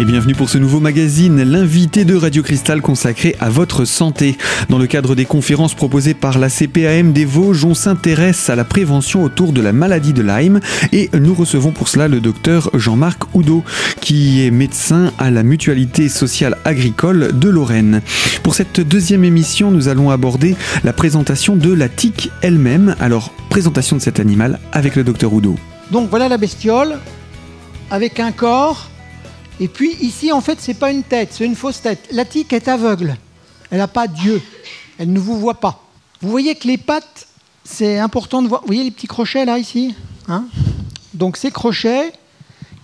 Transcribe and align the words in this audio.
Et 0.00 0.04
bienvenue 0.06 0.34
pour 0.34 0.48
ce 0.48 0.56
nouveau 0.56 0.80
magazine, 0.80 1.42
l'invité 1.42 2.06
de 2.06 2.16
Radio 2.16 2.42
Cristal 2.42 2.80
consacré 2.80 3.36
à 3.38 3.50
votre 3.50 3.84
santé. 3.84 4.38
Dans 4.70 4.78
le 4.78 4.86
cadre 4.86 5.14
des 5.14 5.26
conférences 5.26 5.74
proposées 5.74 6.14
par 6.14 6.38
la 6.38 6.48
CPAM 6.48 7.12
des 7.12 7.26
Vosges, 7.26 7.66
on 7.66 7.74
s'intéresse 7.74 8.48
à 8.48 8.56
la 8.56 8.64
prévention 8.64 9.22
autour 9.22 9.52
de 9.52 9.60
la 9.60 9.74
maladie 9.74 10.14
de 10.14 10.22
Lyme 10.22 10.60
et 10.92 11.10
nous 11.12 11.34
recevons 11.34 11.70
pour 11.70 11.88
cela 11.88 12.08
le 12.08 12.20
docteur 12.20 12.70
Jean-Marc 12.72 13.34
Oudot 13.34 13.62
qui 14.00 14.42
est 14.42 14.50
médecin 14.50 15.12
à 15.18 15.30
la 15.30 15.42
Mutualité 15.42 16.08
sociale 16.08 16.56
agricole 16.64 17.38
de 17.38 17.50
Lorraine. 17.50 18.00
Pour 18.42 18.54
cette 18.54 18.80
deuxième 18.80 19.24
émission, 19.24 19.70
nous 19.70 19.88
allons 19.88 20.08
aborder 20.08 20.56
la 20.82 20.94
présentation 20.94 21.56
de 21.56 21.74
la 21.74 21.90
tique 21.90 22.30
elle-même. 22.40 22.96
Alors, 23.00 23.34
présentation 23.50 23.96
de 23.96 24.00
cet 24.00 24.18
animal 24.18 24.60
avec 24.72 24.96
le 24.96 25.04
docteur 25.04 25.34
Oudot. 25.34 25.56
Donc 25.90 26.08
voilà 26.08 26.30
la 26.30 26.38
bestiole 26.38 26.96
avec 27.90 28.18
un 28.18 28.32
corps 28.32 28.89
et 29.60 29.68
puis 29.68 29.94
ici, 30.00 30.32
en 30.32 30.40
fait, 30.40 30.58
c'est 30.58 30.74
pas 30.74 30.90
une 30.90 31.02
tête, 31.02 31.28
c'est 31.32 31.44
une 31.44 31.54
fausse 31.54 31.82
tête. 31.82 32.08
La 32.12 32.24
tique 32.24 32.54
est 32.54 32.66
aveugle. 32.66 33.16
Elle 33.70 33.78
n'a 33.78 33.88
pas 33.88 34.08
d'yeux. 34.08 34.42
Elle 34.98 35.12
ne 35.12 35.20
vous 35.20 35.38
voit 35.38 35.60
pas. 35.60 35.84
Vous 36.22 36.30
voyez 36.30 36.54
que 36.54 36.66
les 36.66 36.78
pattes, 36.78 37.28
c'est 37.62 37.98
important 37.98 38.40
de 38.40 38.48
voir. 38.48 38.62
Vous 38.62 38.68
voyez 38.68 38.84
les 38.84 38.90
petits 38.90 39.06
crochets 39.06 39.44
là, 39.44 39.58
ici 39.58 39.94
hein? 40.28 40.46
Donc 41.12 41.36
ces 41.36 41.50
crochets, 41.50 42.12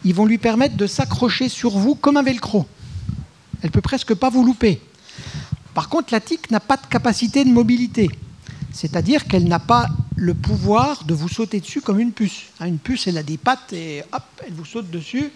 ils 0.04 0.14
vont 0.14 0.26
lui 0.26 0.36
permettre 0.36 0.76
de 0.76 0.86
s'accrocher 0.86 1.48
sur 1.48 1.70
vous 1.70 1.94
comme 1.94 2.18
un 2.18 2.22
velcro. 2.22 2.66
Elle 3.62 3.70
peut 3.70 3.80
presque 3.80 4.14
pas 4.14 4.28
vous 4.28 4.44
louper. 4.44 4.80
Par 5.72 5.88
contre, 5.88 6.12
la 6.12 6.20
tique 6.20 6.50
n'a 6.50 6.60
pas 6.60 6.76
de 6.76 6.86
capacité 6.86 7.42
de 7.44 7.50
mobilité. 7.50 8.10
C'est-à-dire 8.72 9.26
qu'elle 9.26 9.48
n'a 9.48 9.58
pas 9.58 9.88
le 10.14 10.34
pouvoir 10.34 11.04
de 11.04 11.14
vous 11.14 11.28
sauter 11.28 11.60
dessus 11.60 11.80
comme 11.80 12.00
une 12.00 12.12
puce. 12.12 12.42
Une 12.60 12.78
puce, 12.78 13.06
elle 13.06 13.16
a 13.16 13.22
des 13.22 13.38
pattes 13.38 13.72
et 13.72 14.02
hop, 14.12 14.22
elle 14.46 14.52
vous 14.52 14.66
saute 14.66 14.90
dessus 14.90 15.30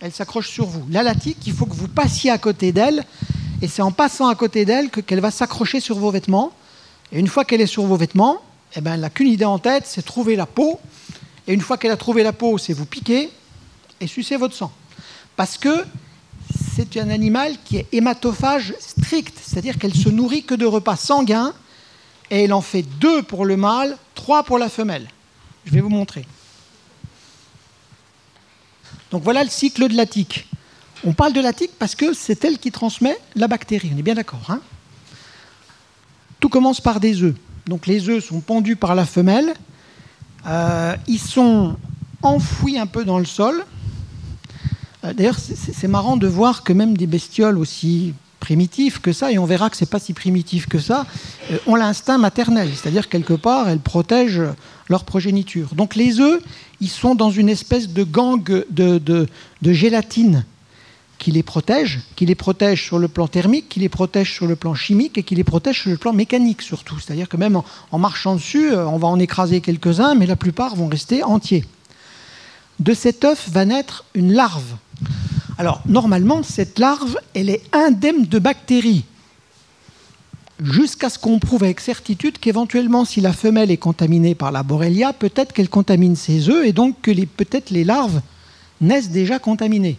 elle 0.00 0.12
s'accroche 0.12 0.48
sur 0.48 0.66
vous. 0.66 0.84
La 0.90 1.02
latique, 1.02 1.38
il 1.46 1.52
faut 1.52 1.66
que 1.66 1.74
vous 1.74 1.88
passiez 1.88 2.30
à 2.30 2.38
côté 2.38 2.72
d'elle, 2.72 3.04
et 3.62 3.68
c'est 3.68 3.82
en 3.82 3.92
passant 3.92 4.28
à 4.28 4.34
côté 4.34 4.64
d'elle 4.64 4.90
qu'elle 4.90 5.20
va 5.20 5.30
s'accrocher 5.30 5.80
sur 5.80 5.98
vos 5.98 6.10
vêtements. 6.10 6.52
Et 7.12 7.18
une 7.18 7.28
fois 7.28 7.44
qu'elle 7.44 7.60
est 7.60 7.66
sur 7.66 7.84
vos 7.84 7.96
vêtements, 7.96 8.42
eh 8.74 8.80
ben, 8.80 8.94
elle 8.94 9.00
n'a 9.00 9.10
qu'une 9.10 9.28
idée 9.28 9.44
en 9.44 9.58
tête, 9.58 9.84
c'est 9.86 10.04
trouver 10.04 10.36
la 10.36 10.46
peau. 10.46 10.78
Et 11.46 11.54
une 11.54 11.60
fois 11.60 11.78
qu'elle 11.78 11.90
a 11.92 11.96
trouvé 11.96 12.22
la 12.22 12.32
peau, 12.32 12.58
c'est 12.58 12.72
vous 12.72 12.84
piquer 12.84 13.30
et 14.00 14.06
sucer 14.06 14.36
votre 14.36 14.54
sang. 14.54 14.72
Parce 15.36 15.56
que 15.56 15.84
c'est 16.74 16.96
un 16.98 17.08
animal 17.08 17.56
qui 17.64 17.78
est 17.78 17.86
hématophage 17.92 18.74
strict, 18.78 19.38
c'est-à-dire 19.42 19.78
qu'elle 19.78 19.94
se 19.94 20.08
nourrit 20.08 20.44
que 20.44 20.54
de 20.54 20.66
repas 20.66 20.96
sanguins, 20.96 21.54
et 22.30 22.44
elle 22.44 22.52
en 22.52 22.60
fait 22.60 22.82
deux 22.82 23.22
pour 23.22 23.44
le 23.44 23.56
mâle, 23.56 23.96
trois 24.14 24.42
pour 24.42 24.58
la 24.58 24.68
femelle. 24.68 25.08
Je 25.64 25.72
vais 25.72 25.80
vous 25.80 25.88
montrer. 25.88 26.26
Donc 29.10 29.22
voilà 29.22 29.44
le 29.44 29.50
cycle 29.50 29.88
de 29.88 29.96
la 29.96 30.06
tique. 30.06 30.48
On 31.04 31.12
parle 31.12 31.32
de 31.32 31.40
la 31.40 31.52
tique 31.52 31.72
parce 31.78 31.94
que 31.94 32.12
c'est 32.12 32.44
elle 32.44 32.58
qui 32.58 32.72
transmet 32.72 33.16
la 33.34 33.48
bactérie. 33.48 33.90
On 33.94 33.98
est 33.98 34.02
bien 34.02 34.14
d'accord. 34.14 34.46
Hein? 34.48 34.60
Tout 36.40 36.48
commence 36.48 36.80
par 36.80 37.00
des 37.00 37.22
œufs. 37.22 37.34
Donc 37.66 37.86
les 37.86 38.08
œufs 38.08 38.24
sont 38.24 38.40
pendus 38.40 38.76
par 38.76 38.94
la 38.94 39.04
femelle. 39.04 39.54
Euh, 40.46 40.96
ils 41.06 41.18
sont 41.18 41.76
enfouis 42.22 42.78
un 42.78 42.86
peu 42.86 43.04
dans 43.04 43.18
le 43.18 43.24
sol. 43.24 43.64
Euh, 45.04 45.12
d'ailleurs, 45.12 45.38
c'est 45.38 45.88
marrant 45.88 46.16
de 46.16 46.26
voir 46.26 46.62
que 46.62 46.72
même 46.72 46.96
des 46.96 47.06
bestioles 47.06 47.58
aussi 47.58 48.14
primitif 48.46 49.00
que 49.00 49.12
ça, 49.12 49.32
et 49.32 49.38
on 49.38 49.44
verra 49.44 49.70
que 49.70 49.76
c'est 49.76 49.90
pas 49.90 49.98
si 49.98 50.12
primitif 50.12 50.68
que 50.68 50.78
ça, 50.78 51.04
euh, 51.50 51.58
ont 51.66 51.74
l'instinct 51.74 52.16
maternel, 52.16 52.68
c'est-à-dire 52.72 53.08
quelque 53.08 53.32
part 53.32 53.68
elles 53.68 53.80
protègent 53.80 54.52
leur 54.88 55.02
progéniture. 55.02 55.74
Donc 55.74 55.96
les 55.96 56.20
œufs, 56.20 56.40
ils 56.80 56.88
sont 56.88 57.16
dans 57.16 57.32
une 57.32 57.48
espèce 57.48 57.88
de 57.88 58.04
gang 58.04 58.64
de, 58.70 58.98
de, 58.98 59.72
gélatine 59.72 60.44
qui 61.18 61.32
les 61.32 61.42
protège, 61.42 62.02
qui 62.14 62.24
les 62.24 62.36
protège 62.36 62.84
sur 62.84 63.00
le 63.00 63.08
plan 63.08 63.26
thermique, 63.26 63.68
qui 63.68 63.80
les 63.80 63.88
protège 63.88 64.32
sur 64.32 64.46
le 64.46 64.54
plan 64.54 64.76
chimique 64.76 65.18
et 65.18 65.24
qui 65.24 65.34
les 65.34 65.42
protège 65.42 65.82
sur 65.82 65.90
le 65.90 65.96
plan 65.96 66.12
mécanique 66.12 66.62
surtout. 66.62 67.00
C'est-à-dire 67.00 67.28
que 67.28 67.36
même 67.36 67.60
en 67.90 67.98
marchant 67.98 68.36
dessus, 68.36 68.70
euh, 68.70 68.86
on 68.86 68.98
va 68.98 69.08
en 69.08 69.18
écraser 69.18 69.60
quelques-uns, 69.60 70.14
mais 70.14 70.26
la 70.26 70.36
plupart 70.36 70.76
vont 70.76 70.86
rester 70.86 71.24
entiers. 71.24 71.64
De 72.78 72.94
cet 72.94 73.24
œuf 73.24 73.48
va 73.50 73.64
naître 73.64 74.04
une 74.14 74.32
larve. 74.32 74.76
Alors, 75.58 75.80
normalement, 75.86 76.42
cette 76.42 76.78
larve, 76.78 77.18
elle 77.34 77.50
est 77.50 77.62
indemne 77.72 78.26
de 78.26 78.38
bactéries, 78.38 79.04
jusqu'à 80.62 81.10
ce 81.10 81.18
qu'on 81.18 81.38
prouve 81.38 81.64
avec 81.64 81.80
certitude 81.80 82.38
qu'éventuellement, 82.38 83.04
si 83.04 83.20
la 83.20 83.32
femelle 83.32 83.70
est 83.70 83.76
contaminée 83.76 84.34
par 84.34 84.52
la 84.52 84.62
Borrelia, 84.62 85.12
peut-être 85.12 85.52
qu'elle 85.52 85.68
contamine 85.68 86.16
ses 86.16 86.48
œufs 86.48 86.66
et 86.66 86.72
donc 86.72 87.00
que 87.02 87.10
peut-être 87.24 87.70
les 87.70 87.84
larves 87.84 88.20
naissent 88.80 89.10
déjà 89.10 89.38
contaminées. 89.38 89.98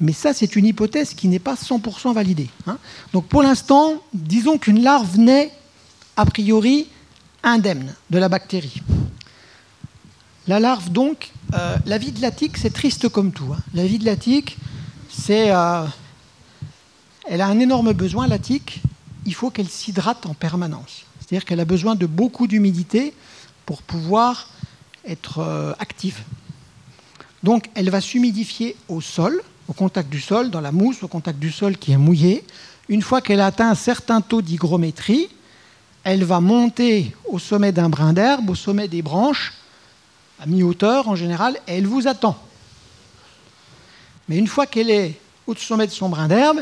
Mais 0.00 0.12
ça, 0.12 0.34
c'est 0.34 0.56
une 0.56 0.66
hypothèse 0.66 1.14
qui 1.14 1.28
n'est 1.28 1.38
pas 1.38 1.54
100% 1.54 2.12
validée. 2.12 2.48
Hein. 2.66 2.78
Donc, 3.12 3.26
pour 3.26 3.42
l'instant, 3.42 3.94
disons 4.12 4.58
qu'une 4.58 4.82
larve 4.82 5.18
naît 5.18 5.50
a 6.16 6.26
priori 6.26 6.86
indemne 7.42 7.94
de 8.10 8.18
la 8.18 8.28
bactérie. 8.28 8.82
La 10.48 10.60
larve, 10.60 10.90
donc, 10.90 11.30
euh, 11.54 11.76
la 11.86 11.98
vie 11.98 12.12
de 12.12 12.20
la 12.20 12.30
tique, 12.30 12.56
c'est 12.58 12.72
triste 12.72 13.08
comme 13.08 13.32
tout. 13.32 13.52
Hein. 13.52 13.58
La 13.74 13.86
vie 13.86 13.98
de 13.98 14.04
la 14.04 14.16
tique, 14.16 14.58
c'est. 15.08 15.50
Euh, 15.50 15.84
elle 17.28 17.40
a 17.40 17.48
un 17.48 17.58
énorme 17.58 17.92
besoin, 17.92 18.26
la 18.26 18.38
tique. 18.38 18.80
Il 19.24 19.34
faut 19.34 19.50
qu'elle 19.50 19.68
s'hydrate 19.68 20.26
en 20.26 20.34
permanence. 20.34 21.04
C'est-à-dire 21.18 21.44
qu'elle 21.44 21.60
a 21.60 21.64
besoin 21.64 21.96
de 21.96 22.06
beaucoup 22.06 22.46
d'humidité 22.46 23.12
pour 23.64 23.82
pouvoir 23.82 24.48
être 25.04 25.40
euh, 25.40 25.72
active. 25.80 26.18
Donc, 27.42 27.68
elle 27.74 27.90
va 27.90 28.00
s'humidifier 28.00 28.76
au 28.88 29.00
sol, 29.00 29.42
au 29.68 29.72
contact 29.72 30.08
du 30.08 30.20
sol, 30.20 30.50
dans 30.50 30.60
la 30.60 30.70
mousse, 30.70 31.02
au 31.02 31.08
contact 31.08 31.38
du 31.38 31.50
sol 31.50 31.76
qui 31.76 31.92
est 31.92 31.96
mouillé. 31.96 32.44
Une 32.88 33.02
fois 33.02 33.20
qu'elle 33.20 33.40
a 33.40 33.46
atteint 33.46 33.70
un 33.70 33.74
certain 33.74 34.20
taux 34.20 34.42
d'hygrométrie, 34.42 35.28
elle 36.04 36.22
va 36.22 36.40
monter 36.40 37.12
au 37.24 37.40
sommet 37.40 37.72
d'un 37.72 37.88
brin 37.88 38.12
d'herbe, 38.12 38.48
au 38.48 38.54
sommet 38.54 38.86
des 38.86 39.02
branches, 39.02 39.54
à 40.38 40.46
mi-hauteur 40.46 41.08
en 41.08 41.16
général, 41.16 41.56
et 41.66 41.78
elle 41.78 41.86
vous 41.86 42.06
attend. 42.06 42.38
Mais 44.28 44.36
une 44.36 44.46
fois 44.46 44.66
qu'elle 44.66 44.90
est 44.90 45.14
au 45.46 45.54
sommet 45.54 45.86
de 45.86 45.92
son 45.92 46.08
brin 46.08 46.28
d'herbe, 46.28 46.60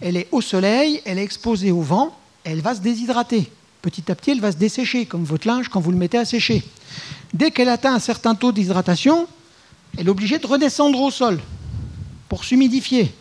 elle 0.00 0.16
est 0.16 0.28
au 0.32 0.40
soleil, 0.40 1.00
elle 1.04 1.18
est 1.18 1.22
exposée 1.24 1.72
au 1.72 1.82
vent, 1.82 2.16
elle 2.44 2.60
va 2.60 2.74
se 2.74 2.80
déshydrater. 2.80 3.50
Petit 3.82 4.10
à 4.10 4.14
petit, 4.14 4.30
elle 4.30 4.40
va 4.40 4.52
se 4.52 4.56
dessécher, 4.56 5.06
comme 5.06 5.24
votre 5.24 5.46
linge 5.46 5.68
quand 5.68 5.80
vous 5.80 5.90
le 5.90 5.96
mettez 5.96 6.18
à 6.18 6.24
sécher. 6.24 6.62
Dès 7.32 7.50
qu'elle 7.50 7.68
atteint 7.68 7.94
un 7.94 7.98
certain 7.98 8.34
taux 8.34 8.52
d'hydratation, 8.52 9.26
elle 9.98 10.06
est 10.06 10.10
obligée 10.10 10.38
de 10.38 10.46
redescendre 10.46 11.00
au 11.00 11.10
sol 11.10 11.40
pour 12.28 12.44
s'humidifier. 12.44 13.12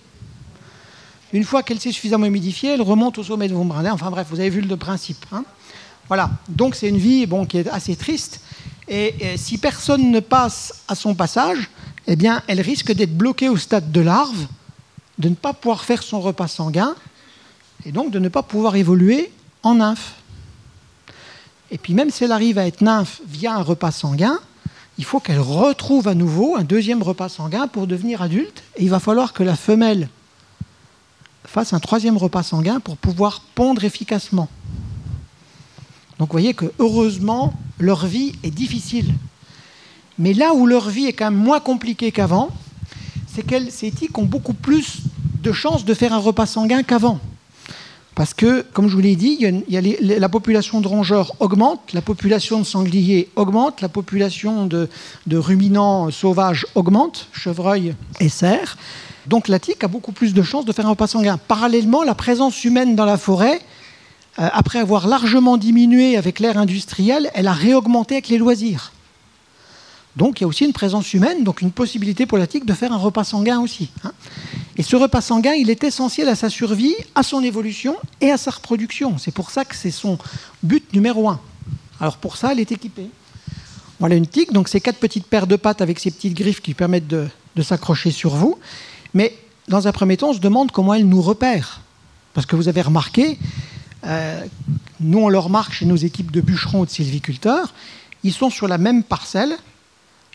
Une 1.31 1.44
fois 1.44 1.63
qu'elle 1.63 1.79
s'est 1.79 1.91
suffisamment 1.91 2.25
humidifiée, 2.25 2.71
elle 2.71 2.81
remonte 2.81 3.17
au 3.17 3.23
sommet 3.23 3.47
de 3.47 3.53
vos 3.53 3.63
brin 3.63 3.83
d'herbe. 3.83 3.95
Enfin 3.95 4.11
bref, 4.11 4.27
vous 4.29 4.39
avez 4.39 4.50
vu 4.50 4.61
le 4.61 4.77
principe. 4.77 5.25
Hein. 5.31 5.44
voilà. 6.07 6.29
Donc 6.47 6.75
c'est 6.75 6.89
une 6.89 6.97
vie 6.97 7.25
bon, 7.25 7.45
qui 7.45 7.59
est 7.59 7.69
assez 7.69 7.95
triste. 7.95 8.41
Et 8.88 9.13
si 9.38 9.59
personne 9.59 10.09
ne 10.09 10.19
passe 10.19 10.83
à 10.88 10.95
son 10.95 11.13
passage, 11.13 11.69
eh 12.12 12.16
bien, 12.16 12.42
elle 12.47 12.59
risque 12.59 12.92
d'être 12.92 13.16
bloquée 13.16 13.50
au 13.50 13.58
stade 13.58 13.92
de 13.92 14.02
larve, 14.02 14.47
de 15.20 15.30
ne 15.30 15.36
pas 15.36 15.53
pouvoir 15.53 15.84
faire 15.84 16.02
son 16.02 16.20
repas 16.20 16.47
sanguin, 16.47 16.96
et 17.86 17.92
donc 17.92 18.09
de 18.09 18.18
ne 18.18 18.30
pas 18.30 18.42
pouvoir 18.42 18.75
évoluer 18.75 19.31
en 19.62 19.75
nymphe. 19.75 20.16
Et 21.69 21.78
puis 21.78 21.94
même 21.94 22.09
si 22.09 22.24
elle 22.24 22.31
arrive 22.31 22.58
à 22.58 22.66
être 22.66 22.81
nymphe 22.81 23.22
via 23.28 23.53
un 23.53 23.62
repas 23.62 23.92
sanguin, 23.92 24.40
il 24.98 25.06
faut 25.06 25.19
qu'elle 25.19 25.40
retrouve 25.40 26.08
à 26.08 26.16
nouveau 26.16 26.56
un 26.58 26.64
deuxième 26.64 27.03
repas 27.03 27.30
sanguin 27.30 27.68
pour 27.68 27.86
devenir 27.86 28.24
adulte, 28.24 28.64
et 28.75 28.84
il 28.86 28.90
va 28.90 29.00
falloir 29.00 29.31
que 29.31 29.44
la 29.44 29.56
femelle 29.56 30.09
fasse 31.46 31.74
un 31.74 31.80
troisième 31.80 32.18
repas 32.18 32.42
sanguin 32.42 32.80
pour 32.80 32.98
pouvoir 32.98 33.42
pondre 33.53 33.84
efficacement. 33.84 34.50
Donc 36.18 36.30
vous 36.30 36.33
voyez 36.33 36.56
que 36.56 36.74
heureusement, 36.80 37.54
leur 37.78 38.07
vie 38.07 38.33
est 38.42 38.50
difficile. 38.50 39.13
Mais 40.19 40.33
là 40.33 40.54
où 40.54 40.68
leur 40.68 40.89
vie 40.89 41.06
est 41.06 41.13
quand 41.13 41.31
même 41.31 41.39
moins 41.39 41.62
compliquée 41.62 42.12
qu'avant, 42.12 42.50
c'est 43.33 43.42
qu'elles, 43.42 43.71
ces 43.71 43.89
tiques 43.89 44.18
ont 44.18 44.25
beaucoup 44.25 44.54
plus 44.54 44.98
de 45.42 45.54
chances 45.54 45.86
de 45.86 45.94
faire 45.94 46.13
un 46.13 46.18
repas 46.18 46.45
sanguin 46.45 46.83
qu'avant. 46.83 47.19
Parce 48.16 48.33
que, 48.33 48.66
comme 48.74 48.89
je 48.89 48.95
vous 48.95 49.01
l'ai 49.01 49.16
dit, 49.16 49.45
la 49.69 50.27
population 50.27 50.81
de 50.81 50.88
rongeurs 50.89 51.31
augmente, 51.39 51.94
la 51.94 52.01
population 52.01 52.60
de 52.60 52.66
sangliers 52.66 53.30
augmente, 53.38 53.80
la 53.80 53.88
population 53.88 54.66
de, 54.66 54.89
ruminants 55.31 56.12
sauvages 56.12 56.68
augmente, 56.75 57.30
chevreuils 57.31 57.95
et 58.19 58.27
cerfs. 58.27 58.77
Donc 59.25 59.48
la 59.48 59.57
tique 59.57 59.86
a 59.86 59.88
beaucoup 59.88 60.12
plus 60.12 60.33
de 60.33 60.42
chances 60.42 60.66
de 60.66 60.74
faire 60.74 60.86
un 60.86 60.89
repas 60.89 61.07
sanguin. 61.07 61.38
Parallèlement, 61.38 62.04
la 62.04 62.13
présence 62.13 62.66
humaine 62.66 62.98
dans 62.98 63.06
la 63.06 63.18
forêt, 63.18 63.62
euh, 64.39 64.50
après 64.51 64.80
avoir 64.80 65.07
largement 65.07 65.56
diminué 65.56 66.18
avec 66.18 66.42
l'ère 66.42 66.57
industrielle, 66.57 67.31
elle 67.36 67.48
a 67.48 67.54
réaugmenté 67.54 68.16
avec 68.16 68.27
les 68.27 68.38
loisirs. 68.38 68.92
Donc 70.15 70.39
il 70.39 70.44
y 70.44 70.45
a 70.45 70.47
aussi 70.47 70.65
une 70.65 70.73
présence 70.73 71.13
humaine, 71.13 71.44
donc 71.44 71.61
une 71.61 71.71
possibilité 71.71 72.25
pour 72.25 72.38
la 72.38 72.47
tique 72.47 72.65
de 72.65 72.73
faire 72.73 72.91
un 72.91 72.97
repas 72.97 73.23
sanguin 73.23 73.59
aussi. 73.59 73.89
Hein. 74.03 74.11
Et 74.77 74.83
ce 74.83 74.95
repas 74.95 75.21
sanguin, 75.21 75.53
il 75.53 75.69
est 75.69 75.83
essentiel 75.83 76.27
à 76.29 76.35
sa 76.35 76.50
survie, 76.50 76.95
à 77.15 77.23
son 77.23 77.44
évolution 77.44 77.95
et 78.21 78.31
à 78.31 78.38
sa 78.38 78.51
reproduction. 78.51 79.17
C'est 79.17 79.33
pour 79.33 79.51
ça 79.51 79.65
que 79.65 79.75
c'est 79.75 79.91
son 79.91 80.17
but 80.63 80.94
numéro 80.94 81.29
un. 81.29 81.39
Alors 82.00 82.17
pour 82.17 82.38
ça, 82.38 82.51
elle 82.51 82.59
est 82.59 82.71
équipée. 82.71 83.09
Voilà 84.00 84.15
une 84.15 84.27
tique, 84.27 84.53
donc 84.53 84.69
c'est 84.69 84.79
quatre 84.79 85.00
petites 85.00 85.25
paires 85.25 85.47
de 85.47 85.57
pattes 85.57 85.81
avec 85.81 86.00
ces 86.00 86.11
petites 86.11 86.33
griffes 86.33 86.61
qui 86.61 86.73
permettent 86.73 87.07
de, 87.07 87.27
s'accrocher 87.61 88.11
sur 88.11 88.35
vous. 88.35 88.57
Mais 89.13 89.35
dans 89.67 89.89
un 89.89 89.91
premier 89.91 90.15
temps, 90.15 90.29
on 90.29 90.33
se 90.33 90.39
demande 90.39 90.71
comment 90.71 90.94
elle 90.94 91.07
nous 91.07 91.21
repère. 91.21 91.81
Parce 92.33 92.45
que 92.45 92.56
vous 92.56 92.69
avez 92.69 92.81
remarqué, 92.81 93.38
euh, 94.06 94.45
nous 95.01 95.19
on 95.19 95.27
le 95.27 95.39
remarque 95.39 95.73
chez 95.73 95.85
nos 95.85 95.97
équipes 95.97 96.31
de 96.31 96.39
bûcherons 96.39 96.81
ou 96.81 96.85
de 96.85 96.89
sylviculteurs, 96.89 97.73
ils 98.23 98.31
sont 98.31 98.50
sur 98.50 98.69
la 98.69 98.77
même 98.77 99.03
parcelle. 99.03 99.57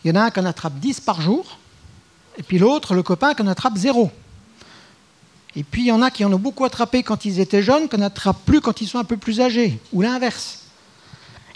Il 0.05 0.09
y 0.09 0.11
en 0.11 0.21
a 0.21 0.25
un 0.25 0.29
qui 0.29 0.39
en 0.39 0.45
attrape 0.45 0.75
10 0.75 0.99
par 0.99 1.19
jour, 1.19 1.57
et 2.37 2.43
puis 2.43 2.59
l'autre, 2.59 2.93
le 2.93 3.01
copain, 3.01 3.33
qui 3.33 3.41
en 3.41 3.47
attrape 3.47 3.75
0. 3.75 4.11
Et 5.55 5.63
puis 5.63 5.81
il 5.81 5.87
y 5.87 5.91
en 5.91 6.03
a 6.03 6.11
qui 6.11 6.23
en 6.23 6.31
ont 6.31 6.37
beaucoup 6.37 6.63
attrapé 6.63 7.01
quand 7.01 7.25
ils 7.25 7.39
étaient 7.39 7.63
jeunes, 7.63 7.89
qui 7.89 7.97
n'attrapent 7.97 8.45
plus 8.45 8.61
quand 8.61 8.81
ils 8.81 8.87
sont 8.87 8.99
un 8.99 9.03
peu 9.03 9.17
plus 9.17 9.41
âgés, 9.41 9.79
ou 9.91 10.03
l'inverse. 10.03 10.59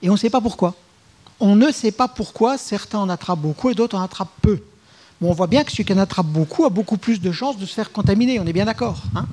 Et 0.02 0.10
on 0.10 0.14
ne 0.14 0.18
sait 0.18 0.32
pas 0.32 0.42
pourquoi. 0.42 0.74
On 1.40 1.56
ne 1.56 1.72
sait 1.72 1.92
pas 1.92 2.08
pourquoi 2.08 2.58
certains 2.58 2.98
en 2.98 3.10
attrapent 3.10 3.40
beaucoup 3.40 3.70
et 3.70 3.76
d'autres 3.76 3.96
en 3.96 4.02
attrapent 4.02 4.34
peu. 4.42 4.60
Bon, 5.22 5.30
on 5.30 5.34
voit 5.34 5.46
bien 5.46 5.64
que 5.64 5.72
celui 5.72 5.86
qui 5.86 5.94
en 5.94 6.00
attrape 6.00 6.26
beaucoup 6.26 6.66
a 6.66 6.70
beaucoup 6.70 6.98
plus 6.98 7.22
de 7.22 7.32
chances 7.32 7.58
de 7.58 7.68
se 7.68 7.74
faire 7.76 7.92
contaminer, 7.92 8.40
on 8.40 8.48
est 8.48 8.54
bien 8.54 8.66
d'accord. 8.66 9.04
Hein 9.16 9.28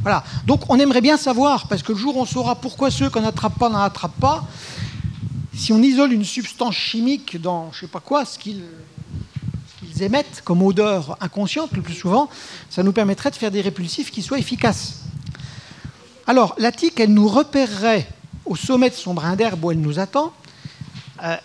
voilà. 0.00 0.24
Donc 0.46 0.70
on 0.70 0.78
aimerait 0.78 1.02
bien 1.02 1.18
savoir, 1.18 1.68
parce 1.68 1.82
que 1.82 1.92
le 1.92 1.98
jour 1.98 2.16
on 2.16 2.24
saura 2.24 2.54
pourquoi 2.54 2.90
ceux 2.90 3.10
qui 3.10 3.20
n'en 3.20 3.28
attrapent 3.28 3.58
pas 3.58 3.68
n'en 3.68 3.80
attrapent 3.80 4.18
pas, 4.18 4.46
si 5.56 5.72
on 5.72 5.82
isole 5.82 6.12
une 6.12 6.24
substance 6.24 6.74
chimique 6.74 7.40
dans 7.40 7.72
je 7.72 7.80
sais 7.80 7.86
pas 7.86 8.00
quoi, 8.00 8.24
ce 8.24 8.38
qu'ils 8.38 8.62
émettent 10.00 10.42
comme 10.44 10.62
odeur 10.62 11.16
inconsciente 11.20 11.72
le 11.72 11.82
plus 11.82 11.94
souvent, 11.94 12.28
ça 12.70 12.82
nous 12.82 12.92
permettrait 12.92 13.30
de 13.30 13.36
faire 13.36 13.50
des 13.50 13.60
répulsifs 13.60 14.10
qui 14.10 14.22
soient 14.22 14.38
efficaces. 14.38 15.00
Alors, 16.26 16.54
la 16.58 16.72
tique, 16.72 16.98
elle 17.00 17.12
nous 17.12 17.28
repérerait 17.28 18.08
au 18.46 18.56
sommet 18.56 18.90
de 18.90 18.94
son 18.94 19.14
brin 19.14 19.36
d'herbe 19.36 19.64
où 19.64 19.70
elle 19.70 19.80
nous 19.80 19.98
attend 19.98 20.32
euh, 21.22 21.36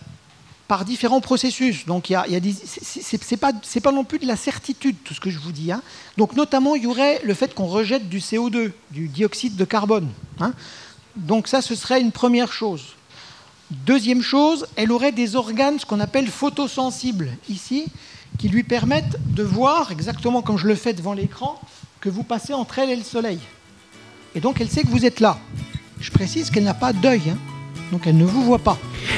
par 0.68 0.84
différents 0.84 1.20
processus. 1.20 1.84
Donc, 1.86 2.10
il 2.10 2.14
y 2.14 2.16
a, 2.16 2.24
c'est 2.64 3.36
pas, 3.36 3.52
pas, 3.52 3.92
non 3.92 4.04
plus 4.04 4.18
de 4.18 4.26
la 4.26 4.36
certitude 4.36 4.96
tout 5.04 5.14
ce 5.14 5.20
que 5.20 5.30
je 5.30 5.38
vous 5.38 5.52
dis. 5.52 5.70
Hein. 5.70 5.82
Donc, 6.16 6.34
notamment, 6.34 6.76
il 6.76 6.84
y 6.84 6.86
aurait 6.86 7.20
le 7.24 7.34
fait 7.34 7.54
qu'on 7.54 7.66
rejette 7.66 8.08
du 8.08 8.18
CO2, 8.20 8.72
du 8.90 9.08
dioxyde 9.08 9.56
de 9.56 9.64
carbone. 9.64 10.08
Hein. 10.38 10.52
Donc, 11.16 11.46
ça, 11.48 11.60
ce 11.60 11.74
serait 11.74 12.00
une 12.00 12.12
première 12.12 12.52
chose. 12.52 12.94
Deuxième 13.70 14.20
chose, 14.20 14.66
elle 14.74 14.90
aurait 14.90 15.12
des 15.12 15.36
organes, 15.36 15.78
ce 15.78 15.86
qu'on 15.86 16.00
appelle 16.00 16.26
photosensibles, 16.26 17.30
ici, 17.48 17.86
qui 18.36 18.48
lui 18.48 18.64
permettent 18.64 19.18
de 19.28 19.44
voir, 19.44 19.92
exactement 19.92 20.42
comme 20.42 20.58
je 20.58 20.66
le 20.66 20.74
fais 20.74 20.92
devant 20.92 21.12
l'écran, 21.12 21.60
que 22.00 22.08
vous 22.08 22.24
passez 22.24 22.52
entre 22.52 22.80
elle 22.80 22.90
et 22.90 22.96
le 22.96 23.04
soleil. 23.04 23.38
Et 24.34 24.40
donc 24.40 24.60
elle 24.60 24.68
sait 24.68 24.82
que 24.82 24.88
vous 24.88 25.04
êtes 25.04 25.20
là. 25.20 25.38
Je 26.00 26.10
précise 26.10 26.50
qu'elle 26.50 26.64
n'a 26.64 26.74
pas 26.74 26.92
d'œil, 26.92 27.22
hein. 27.30 27.36
donc 27.92 28.06
elle 28.06 28.16
ne 28.16 28.24
vous 28.24 28.42
voit 28.42 28.58
pas. 28.58 28.76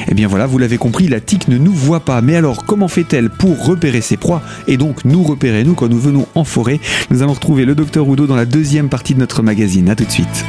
Eh 0.08 0.14
bien 0.14 0.28
voilà, 0.28 0.46
vous 0.46 0.58
l'avez 0.58 0.76
compris, 0.76 1.08
la 1.08 1.20
tique 1.20 1.48
ne 1.48 1.56
nous 1.56 1.72
voit 1.72 2.00
pas. 2.00 2.20
Mais 2.20 2.36
alors, 2.36 2.66
comment 2.66 2.88
fait-elle 2.88 3.30
pour 3.30 3.64
repérer 3.64 4.02
ses 4.02 4.18
proies 4.18 4.42
et 4.66 4.76
donc 4.76 5.04
nous 5.06 5.22
repérer, 5.22 5.64
nous, 5.64 5.74
quand 5.74 5.88
nous 5.88 6.00
venons 6.00 6.26
en 6.34 6.44
forêt? 6.44 6.80
Nous 7.10 7.22
allons 7.22 7.34
retrouver 7.34 7.64
le 7.64 7.74
docteur 7.74 8.06
Oudot 8.06 8.26
dans 8.26 8.36
la 8.36 8.46
deuxième 8.46 8.90
partie 8.90 9.14
de 9.14 9.20
notre 9.20 9.42
magazine. 9.42 9.88
A 9.88 9.96
tout 9.96 10.04
de 10.04 10.10
suite. 10.10 10.44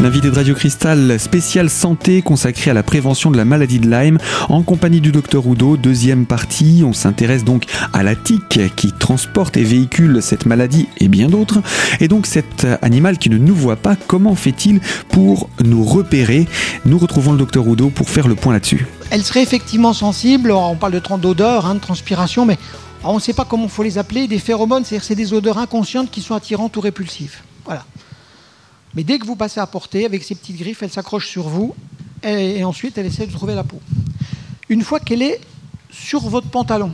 L'invité 0.00 0.30
de 0.30 0.34
Radio 0.34 0.54
Cristal 0.54 1.20
spécial 1.20 1.68
santé 1.68 2.22
consacré 2.22 2.70
à 2.70 2.74
la 2.74 2.82
prévention 2.82 3.30
de 3.30 3.36
la 3.36 3.44
maladie 3.44 3.78
de 3.78 3.90
Lyme 3.90 4.16
en 4.48 4.62
compagnie 4.62 5.02
du 5.02 5.12
docteur 5.12 5.46
Oudot. 5.46 5.76
Deuxième 5.76 6.24
partie, 6.24 6.82
on 6.86 6.94
s'intéresse 6.94 7.44
donc 7.44 7.64
à 7.92 8.02
la 8.02 8.16
tique 8.16 8.60
qui 8.76 8.92
transporte 8.92 9.58
et 9.58 9.62
véhicule 9.62 10.22
cette 10.22 10.46
maladie 10.46 10.88
et 10.96 11.08
bien 11.08 11.28
d'autres. 11.28 11.60
Et 12.00 12.08
donc 12.08 12.24
cet 12.24 12.66
animal 12.80 13.18
qui 13.18 13.28
ne 13.28 13.36
nous 13.36 13.54
voit 13.54 13.76
pas, 13.76 13.94
comment 13.94 14.34
fait-il 14.34 14.80
pour 15.10 15.50
nous 15.62 15.84
repérer? 15.84 16.48
Nous 16.86 16.96
retrouvons 16.96 17.32
le 17.32 17.38
docteur 17.38 17.68
Oudot 17.68 17.90
pour 17.90 18.08
faire 18.08 18.26
le 18.26 18.34
point 18.34 18.54
là-dessus. 18.54 18.86
Elle 19.10 19.22
serait 19.22 19.42
effectivement 19.42 19.92
sensible, 19.92 20.50
on 20.50 20.76
parle 20.76 20.92
de 20.94 21.16
d'odeur, 21.18 21.66
hein, 21.66 21.74
de 21.74 21.80
transpiration, 21.80 22.46
mais 22.46 22.56
on 23.04 23.16
ne 23.16 23.20
sait 23.20 23.34
pas 23.34 23.44
comment 23.44 23.64
il 23.64 23.70
faut 23.70 23.82
les 23.82 23.98
appeler, 23.98 24.28
des 24.28 24.38
phéromones, 24.38 24.82
c'est-à-dire 24.82 25.04
c'est 25.04 25.14
des 25.14 25.34
odeurs 25.34 25.58
inconscientes 25.58 26.10
qui 26.10 26.22
sont 26.22 26.34
attirantes 26.34 26.74
ou 26.78 26.80
répulsives. 26.80 27.40
Voilà. 27.66 27.84
Mais 28.94 29.04
dès 29.04 29.18
que 29.18 29.26
vous 29.26 29.36
passez 29.36 29.60
à 29.60 29.66
portée, 29.66 30.04
avec 30.04 30.22
ses 30.24 30.34
petites 30.34 30.56
griffes, 30.56 30.82
elle 30.82 30.90
s'accroche 30.90 31.28
sur 31.28 31.48
vous 31.48 31.74
et, 32.22 32.64
ensuite 32.64 32.98
elle 32.98 33.06
essaie 33.06 33.26
de 33.26 33.32
trouver 33.32 33.54
la 33.54 33.64
peau. 33.64 33.80
Une 34.68 34.82
fois 34.82 35.00
qu'elle 35.00 35.22
est 35.22 35.40
sur 35.90 36.20
votre 36.20 36.48
pantalon, 36.48 36.92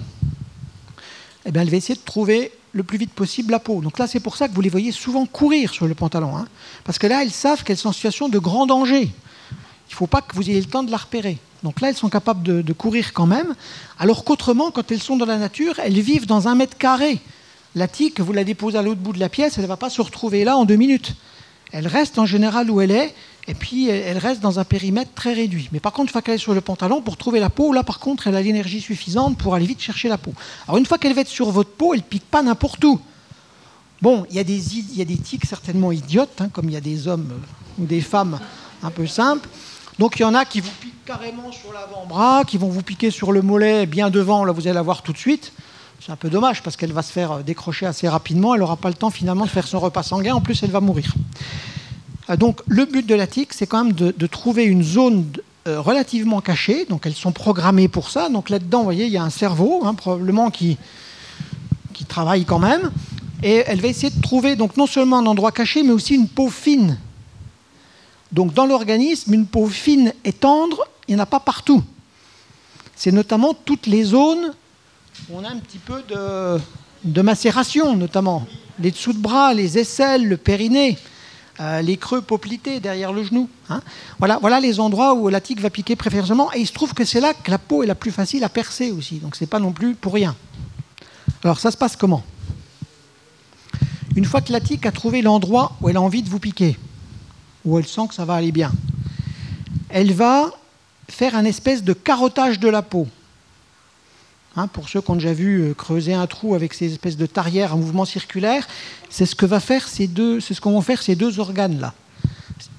eh 1.44 1.52
bien, 1.52 1.62
elle 1.62 1.70
va 1.70 1.76
essayer 1.76 1.94
de 1.94 2.04
trouver 2.04 2.52
le 2.72 2.82
plus 2.82 2.98
vite 2.98 3.12
possible 3.12 3.52
la 3.52 3.58
peau. 3.58 3.80
Donc 3.80 3.98
là, 3.98 4.06
c'est 4.06 4.20
pour 4.20 4.36
ça 4.36 4.48
que 4.48 4.54
vous 4.54 4.60
les 4.60 4.68
voyez 4.68 4.92
souvent 4.92 5.24
courir 5.26 5.72
sur 5.72 5.86
le 5.86 5.94
pantalon. 5.94 6.36
Hein. 6.36 6.46
parce 6.84 6.98
que 6.98 7.06
là, 7.06 7.22
elles 7.22 7.30
savent 7.30 7.64
qu'elles 7.64 7.76
sont 7.76 7.88
en 7.88 7.92
situation 7.92 8.28
de 8.28 8.38
grand 8.38 8.66
danger. 8.66 9.02
Il 9.02 9.92
ne 9.92 9.96
faut 9.96 10.06
pas 10.06 10.20
que 10.20 10.34
vous 10.34 10.50
ayez 10.50 10.60
le 10.60 10.66
temps 10.66 10.82
de 10.82 10.90
la 10.90 10.96
repérer. 10.96 11.38
Donc 11.62 11.80
là, 11.80 11.88
elles 11.88 11.96
sont 11.96 12.10
capables 12.10 12.42
de, 12.42 12.60
de 12.60 12.72
courir 12.72 13.12
quand 13.12 13.26
même, 13.26 13.54
alors 13.98 14.24
qu'autrement, 14.24 14.70
quand 14.70 14.90
elles 14.90 15.02
sont 15.02 15.16
dans 15.16 15.24
la 15.24 15.38
nature, 15.38 15.78
elles 15.78 16.00
vivent 16.00 16.26
dans 16.26 16.48
un 16.48 16.54
mètre 16.54 16.76
carré. 16.76 17.20
La 17.74 17.88
tique, 17.88 18.20
vous 18.20 18.32
la 18.32 18.44
déposez 18.44 18.76
à 18.78 18.82
l'autre 18.82 19.00
bout 19.00 19.12
de 19.12 19.20
la 19.20 19.28
pièce, 19.28 19.54
elle 19.56 19.64
ne 19.64 19.68
va 19.68 19.76
pas 19.76 19.90
se 19.90 20.02
retrouver 20.02 20.44
là 20.44 20.56
en 20.56 20.64
deux 20.64 20.76
minutes. 20.76 21.14
Elle 21.72 21.86
reste 21.86 22.18
en 22.18 22.26
général 22.26 22.70
où 22.70 22.80
elle 22.80 22.90
est, 22.90 23.14
et 23.48 23.54
puis 23.54 23.88
elle 23.88 24.18
reste 24.18 24.40
dans 24.40 24.58
un 24.58 24.64
périmètre 24.64 25.12
très 25.14 25.32
réduit. 25.32 25.68
Mais 25.72 25.80
par 25.80 25.92
contre, 25.92 26.08
une 26.08 26.12
fois 26.12 26.22
qu'elle 26.22 26.34
est 26.34 26.38
sur 26.38 26.54
le 26.54 26.60
pantalon, 26.60 27.00
pour 27.00 27.16
trouver 27.16 27.40
la 27.40 27.50
peau, 27.50 27.72
là 27.72 27.82
par 27.82 27.98
contre, 27.98 28.26
elle 28.26 28.36
a 28.36 28.42
l'énergie 28.42 28.80
suffisante 28.80 29.36
pour 29.38 29.54
aller 29.54 29.66
vite 29.66 29.80
chercher 29.80 30.08
la 30.08 30.18
peau. 30.18 30.32
Alors 30.66 30.78
une 30.78 30.86
fois 30.86 30.98
qu'elle 30.98 31.14
va 31.14 31.20
être 31.20 31.28
sur 31.28 31.50
votre 31.50 31.70
peau, 31.70 31.94
elle 31.94 32.02
pique 32.02 32.24
pas 32.24 32.42
n'importe 32.42 32.82
où. 32.84 33.00
Bon, 34.02 34.26
il 34.30 34.36
y, 34.36 34.38
a 34.38 34.44
des, 34.44 35.16
tiques 35.16 35.46
certainement 35.46 35.90
idiotes, 35.90 36.40
hein, 36.40 36.48
comme 36.52 36.68
il 36.68 36.72
y 36.72 36.76
a 36.76 36.82
des 36.82 37.08
hommes 37.08 37.30
euh, 37.32 37.82
ou 37.82 37.86
des 37.86 38.02
femmes 38.02 38.38
un 38.82 38.90
peu 38.90 39.06
simples. 39.06 39.48
Donc 39.98 40.18
il 40.18 40.22
y 40.22 40.24
en 40.24 40.34
a 40.34 40.44
qui 40.44 40.60
vous 40.60 40.70
piquent 40.80 41.04
carrément 41.06 41.50
sur 41.50 41.72
l'avant-bras, 41.72 42.44
qui 42.46 42.58
vont 42.58 42.68
vous 42.68 42.82
piquer 42.82 43.10
sur 43.10 43.32
le 43.32 43.40
mollet 43.40 43.86
bien 43.86 44.10
devant, 44.10 44.44
là 44.44 44.52
vous 44.52 44.66
allez 44.66 44.74
la 44.74 44.82
voir 44.82 45.02
tout 45.02 45.14
de 45.14 45.18
suite. 45.18 45.52
C'est 46.04 46.12
un 46.12 46.16
peu 46.16 46.30
dommage 46.30 46.62
parce 46.62 46.76
qu'elle 46.76 46.92
va 46.92 47.02
se 47.02 47.12
faire 47.12 47.42
décrocher 47.42 47.86
assez 47.86 48.08
rapidement. 48.08 48.54
Elle 48.54 48.60
n'aura 48.60 48.76
pas 48.76 48.88
le 48.88 48.94
temps 48.94 49.10
finalement 49.10 49.44
de 49.44 49.50
faire 49.50 49.66
son 49.66 49.80
repas 49.80 50.02
sanguin. 50.02 50.34
En 50.34 50.40
plus, 50.40 50.62
elle 50.62 50.70
va 50.70 50.80
mourir. 50.80 51.12
Euh, 52.30 52.36
donc, 52.36 52.60
le 52.66 52.84
but 52.84 53.06
de 53.06 53.14
la 53.14 53.26
tique, 53.26 53.52
c'est 53.52 53.66
quand 53.66 53.84
même 53.84 53.92
de, 53.92 54.26
trouver 54.26 54.64
une 54.64 54.82
zone 54.82 55.26
euh, 55.66 55.80
relativement 55.80 56.40
cachée. 56.40 56.84
Donc, 56.86 57.06
elles 57.06 57.14
sont 57.14 57.32
programmées 57.32 57.88
pour 57.88 58.10
ça. 58.10 58.28
Donc, 58.28 58.50
là-dedans, 58.50 58.78
vous 58.78 58.84
voyez, 58.84 59.06
il 59.06 59.12
y 59.12 59.16
a 59.16 59.22
un 59.22 59.30
cerveau, 59.30 59.82
hein, 59.84 59.94
probablement, 59.94 60.50
qui, 60.50 60.76
qui 61.92 62.04
travaille 62.04 62.44
quand 62.44 62.58
même. 62.58 62.90
Et 63.42 63.64
elle 63.66 63.80
va 63.80 63.88
essayer 63.88 64.10
de 64.10 64.20
trouver 64.20 64.56
donc 64.56 64.76
non 64.76 64.86
seulement 64.86 65.18
un 65.18 65.26
endroit 65.26 65.52
caché, 65.52 65.82
mais 65.82 65.92
aussi 65.92 66.14
une 66.14 66.28
peau 66.28 66.48
fine. 66.48 66.98
Donc, 68.32 68.54
dans 68.54 68.66
l'organisme, 68.66 69.34
une 69.34 69.46
peau 69.46 69.66
fine 69.66 70.12
et 70.24 70.32
tendre, 70.32 70.86
il 71.08 71.14
n'y 71.14 71.20
en 71.20 71.22
a 71.22 71.26
pas 71.26 71.40
partout. 71.40 71.82
C'est 72.96 73.12
notamment 73.12 73.54
toutes 73.54 73.86
les 73.86 74.04
zones 74.04 74.52
on 75.32 75.44
a 75.44 75.48
un 75.48 75.58
petit 75.58 75.78
peu 75.78 76.02
de, 77.04 77.22
macération, 77.22 77.96
notamment. 77.96 78.46
Les 78.78 78.90
dessous 78.90 79.12
de 79.12 79.18
bras, 79.18 79.54
les 79.54 79.78
aisselles, 79.78 80.28
le 80.28 80.36
périnée, 80.36 80.98
euh, 81.60 81.80
les 81.80 81.96
creux 81.96 82.20
poplités 82.20 82.80
derrière 82.80 83.12
le 83.12 83.24
genou. 83.24 83.48
Hein. 83.70 83.80
Voilà, 84.18 84.60
les 84.60 84.78
endroits 84.80 85.14
où 85.14 85.28
la 85.28 85.40
tique 85.40 85.60
va 85.60 85.70
piquer 85.70 85.96
préférentiellement. 85.96 86.52
Et 86.52 86.60
il 86.60 86.66
se 86.66 86.72
trouve 86.72 86.94
que 86.94 87.04
c'est 87.04 87.20
là 87.20 87.32
que 87.34 87.50
la 87.50 87.58
peau 87.58 87.82
est 87.82 87.86
la 87.86 87.94
plus 87.94 88.10
facile 88.10 88.44
à 88.44 88.48
percer 88.48 88.90
aussi. 88.90 89.16
Donc 89.16 89.36
c'est 89.36 89.46
pas 89.46 89.58
non 89.58 89.72
plus 89.72 89.94
pour 89.94 90.14
rien. 90.14 90.36
Alors 91.42 91.58
ça 91.58 91.70
se 91.70 91.76
passe 91.76 91.96
comment? 91.96 92.22
Une 94.14 94.24
fois 94.24 94.40
que 94.40 94.52
la 94.52 94.60
tique 94.60 94.86
a 94.86 94.92
trouvé 94.92 95.22
l'endroit 95.22 95.76
où 95.80 95.88
elle 95.88 95.96
a 95.96 96.00
envie 96.00 96.22
de 96.22 96.28
vous 96.28 96.40
piquer, 96.40 96.78
où 97.64 97.78
elle 97.78 97.86
sent 97.86 98.08
que 98.08 98.14
ça 98.14 98.24
va 98.24 98.34
aller 98.34 98.52
bien, 98.52 98.72
elle 99.90 100.12
va 100.12 100.50
faire 101.08 101.36
un 101.36 101.44
espèce 101.44 101.84
de 101.84 101.92
carottage 101.92 102.58
de 102.58 102.68
la 102.68 102.82
peau. 102.82 103.06
Hein, 104.58 104.68
pour 104.68 104.88
ceux 104.88 105.02
qui 105.02 105.10
ont 105.10 105.16
déjà 105.16 105.34
vu 105.34 105.60
euh, 105.60 105.74
creuser 105.74 106.14
un 106.14 106.26
trou 106.26 106.54
avec 106.54 106.72
ces 106.72 106.90
espèces 106.90 107.18
de 107.18 107.26
tarières 107.26 107.74
en 107.74 107.78
mouvement 107.78 108.06
circulaire, 108.06 108.66
c'est 109.10 109.26
ce 109.26 109.34
que 109.34 109.44
va 109.44 109.60
faire 109.60 109.86
ces 109.86 110.06
deux, 110.06 110.40
faire 110.40 111.02
ces 111.02 111.14
deux 111.14 111.38
organes 111.40 111.78
là. 111.78 111.92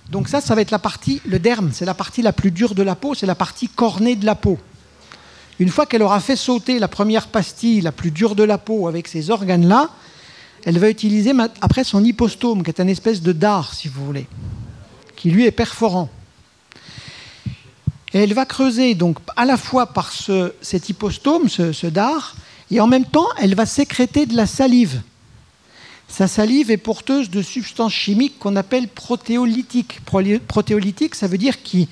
Donc 0.10 0.28
ça, 0.28 0.42
ça 0.42 0.56
va 0.56 0.62
être 0.62 0.72
la 0.72 0.80
partie, 0.80 1.22
le 1.28 1.38
derme, 1.38 1.70
c'est 1.74 1.86
la 1.86 1.94
partie 1.94 2.24
la 2.24 2.34
plus 2.34 2.50
dure 2.50 2.74
de 2.74 2.82
la 2.82 2.96
peau, 2.96 3.14
c'est 3.14 3.28
la 3.28 3.36
partie 3.36 3.68
cornée 3.68 4.16
de 4.16 4.26
la 4.26 4.34
peau. 4.34 4.58
Une 5.60 5.70
fois 5.70 5.86
qu'elle 5.86 6.02
aura 6.02 6.20
fait 6.20 6.36
sauter 6.36 6.80
la 6.80 6.88
première 6.88 7.28
pastille 7.28 7.82
la 7.82 7.92
plus 7.92 8.10
dure 8.10 8.34
de 8.34 8.44
la 8.44 8.58
peau 8.58 8.88
avec 8.88 9.08
ces 9.08 9.30
organes-là, 9.30 9.90
elle 10.66 10.80
va 10.80 10.90
utiliser 10.90 11.32
après 11.62 11.84
son 11.84 12.04
hypostome, 12.04 12.64
qui 12.64 12.72
est 12.72 12.82
un 12.82 12.88
espèce 12.88 13.22
de 13.22 13.34
dard, 13.34 13.76
si 13.76 13.88
vous 13.88 14.04
voulez, 14.04 14.28
qui 15.16 15.30
lui 15.30 15.46
est 15.46 15.52
perforant. 15.52 16.10
Elle 18.14 18.34
va 18.34 18.46
creuser 18.46 18.96
donc 18.96 19.18
à 19.36 19.46
la 19.46 19.58
fois 19.58 19.88
par 19.88 20.12
ce, 20.12 20.54
cet 20.62 20.90
hypostome, 20.90 21.50
ce, 21.50 21.88
dard, 21.88 22.36
et 22.72 22.80
en 22.80 22.88
même 22.88 23.06
temps, 23.06 23.28
elle 23.38 23.56
va 23.56 23.66
sécréter 23.66 24.26
de 24.26 24.36
la 24.36 24.46
salive. 24.46 25.02
Sa 26.08 26.28
salive 26.28 26.72
est 26.72 26.78
porteuse 26.78 27.30
de 27.30 27.42
substances 27.42 27.94
chimiques 27.94 28.40
qu'on 28.40 28.56
appelle 28.56 28.88
protéolytiques. 28.88 30.00
Protéolytiques, 30.48 31.16
ça 31.16 31.28
veut 31.28 31.38
dire 31.38 31.62
qui, 31.62 31.90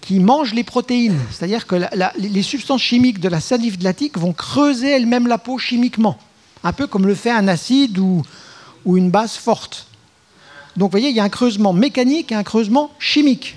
qui 0.00 0.18
mange 0.18 0.54
les 0.54 0.64
protéines. 0.64 1.20
C'est-à-dire 1.30 1.68
que 1.68 1.76
les 2.18 2.42
substances 2.42 2.82
chimiques 2.82 3.20
de 3.20 3.28
la 3.28 3.40
salive 3.40 3.78
de 3.78 3.84
la 3.84 3.94
tique 3.94 4.18
vont 4.18 4.32
creuser 4.32 4.90
elles-mêmes 4.90 5.28
la 5.28 5.38
peau 5.38 5.56
chimiquement. 5.56 6.18
un 6.64 6.72
peu 6.72 6.88
comme 6.88 7.06
le 7.06 7.14
fait 7.14 7.30
un 7.30 7.46
acide 7.46 7.98
ou, 7.98 8.22
ou 8.84 8.96
une 8.96 9.10
base 9.10 9.36
forte. 9.36 9.86
Donc 10.76 10.88
vous 10.88 10.98
voyez, 10.98 11.10
il 11.10 11.16
y 11.16 11.20
a 11.20 11.24
un 11.24 11.28
creusement 11.28 11.72
mécanique 11.72 12.32
et 12.32 12.34
un 12.34 12.42
creusement 12.42 12.90
chimique. 12.98 13.56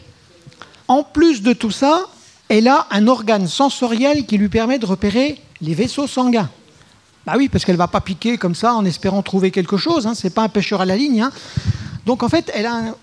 En 0.88 1.04
plus 1.04 1.42
de 1.42 1.54
tout 1.54 1.72
ça, 1.72 2.06
elle 2.50 2.68
a 2.68 2.88
un 2.92 3.08
organe 3.08 3.48
sensoriel 3.48 4.25
qui 4.25 4.38
lui 4.38 4.50
permet 4.50 4.80
de 4.80 4.86
repérer 4.86 5.39
les 5.62 5.74
vaisseaux 5.74 6.08
sanguins. 6.08 6.50
Bah 7.25 7.34
oui, 7.38 7.50
parce 7.50 7.65
qu'elle 7.65 7.75
ne 7.75 7.80
va 7.80 7.88
pas 7.88 8.01
piquer 8.01 8.38
comme 8.38 8.54
ça 8.54 8.74
en 8.75 8.86
espérant 8.86 9.24
trouver 9.24 9.50
quelque 9.50 9.77
chose. 9.77 10.06
Hein. 10.06 10.13
Ce 10.13 10.27
n'est 10.27 10.32
pas 10.32 10.44
un 10.44 10.50
pêcheur 10.50 10.82
à 10.82 10.86
la 10.86 10.96
ligne. 10.96 11.22
Hein. 11.22 11.32
Donc 12.06 12.22
en 12.22 12.30
fait, 12.30 12.51
elle 12.54 12.68
a 12.68 12.74
un... 12.74 12.96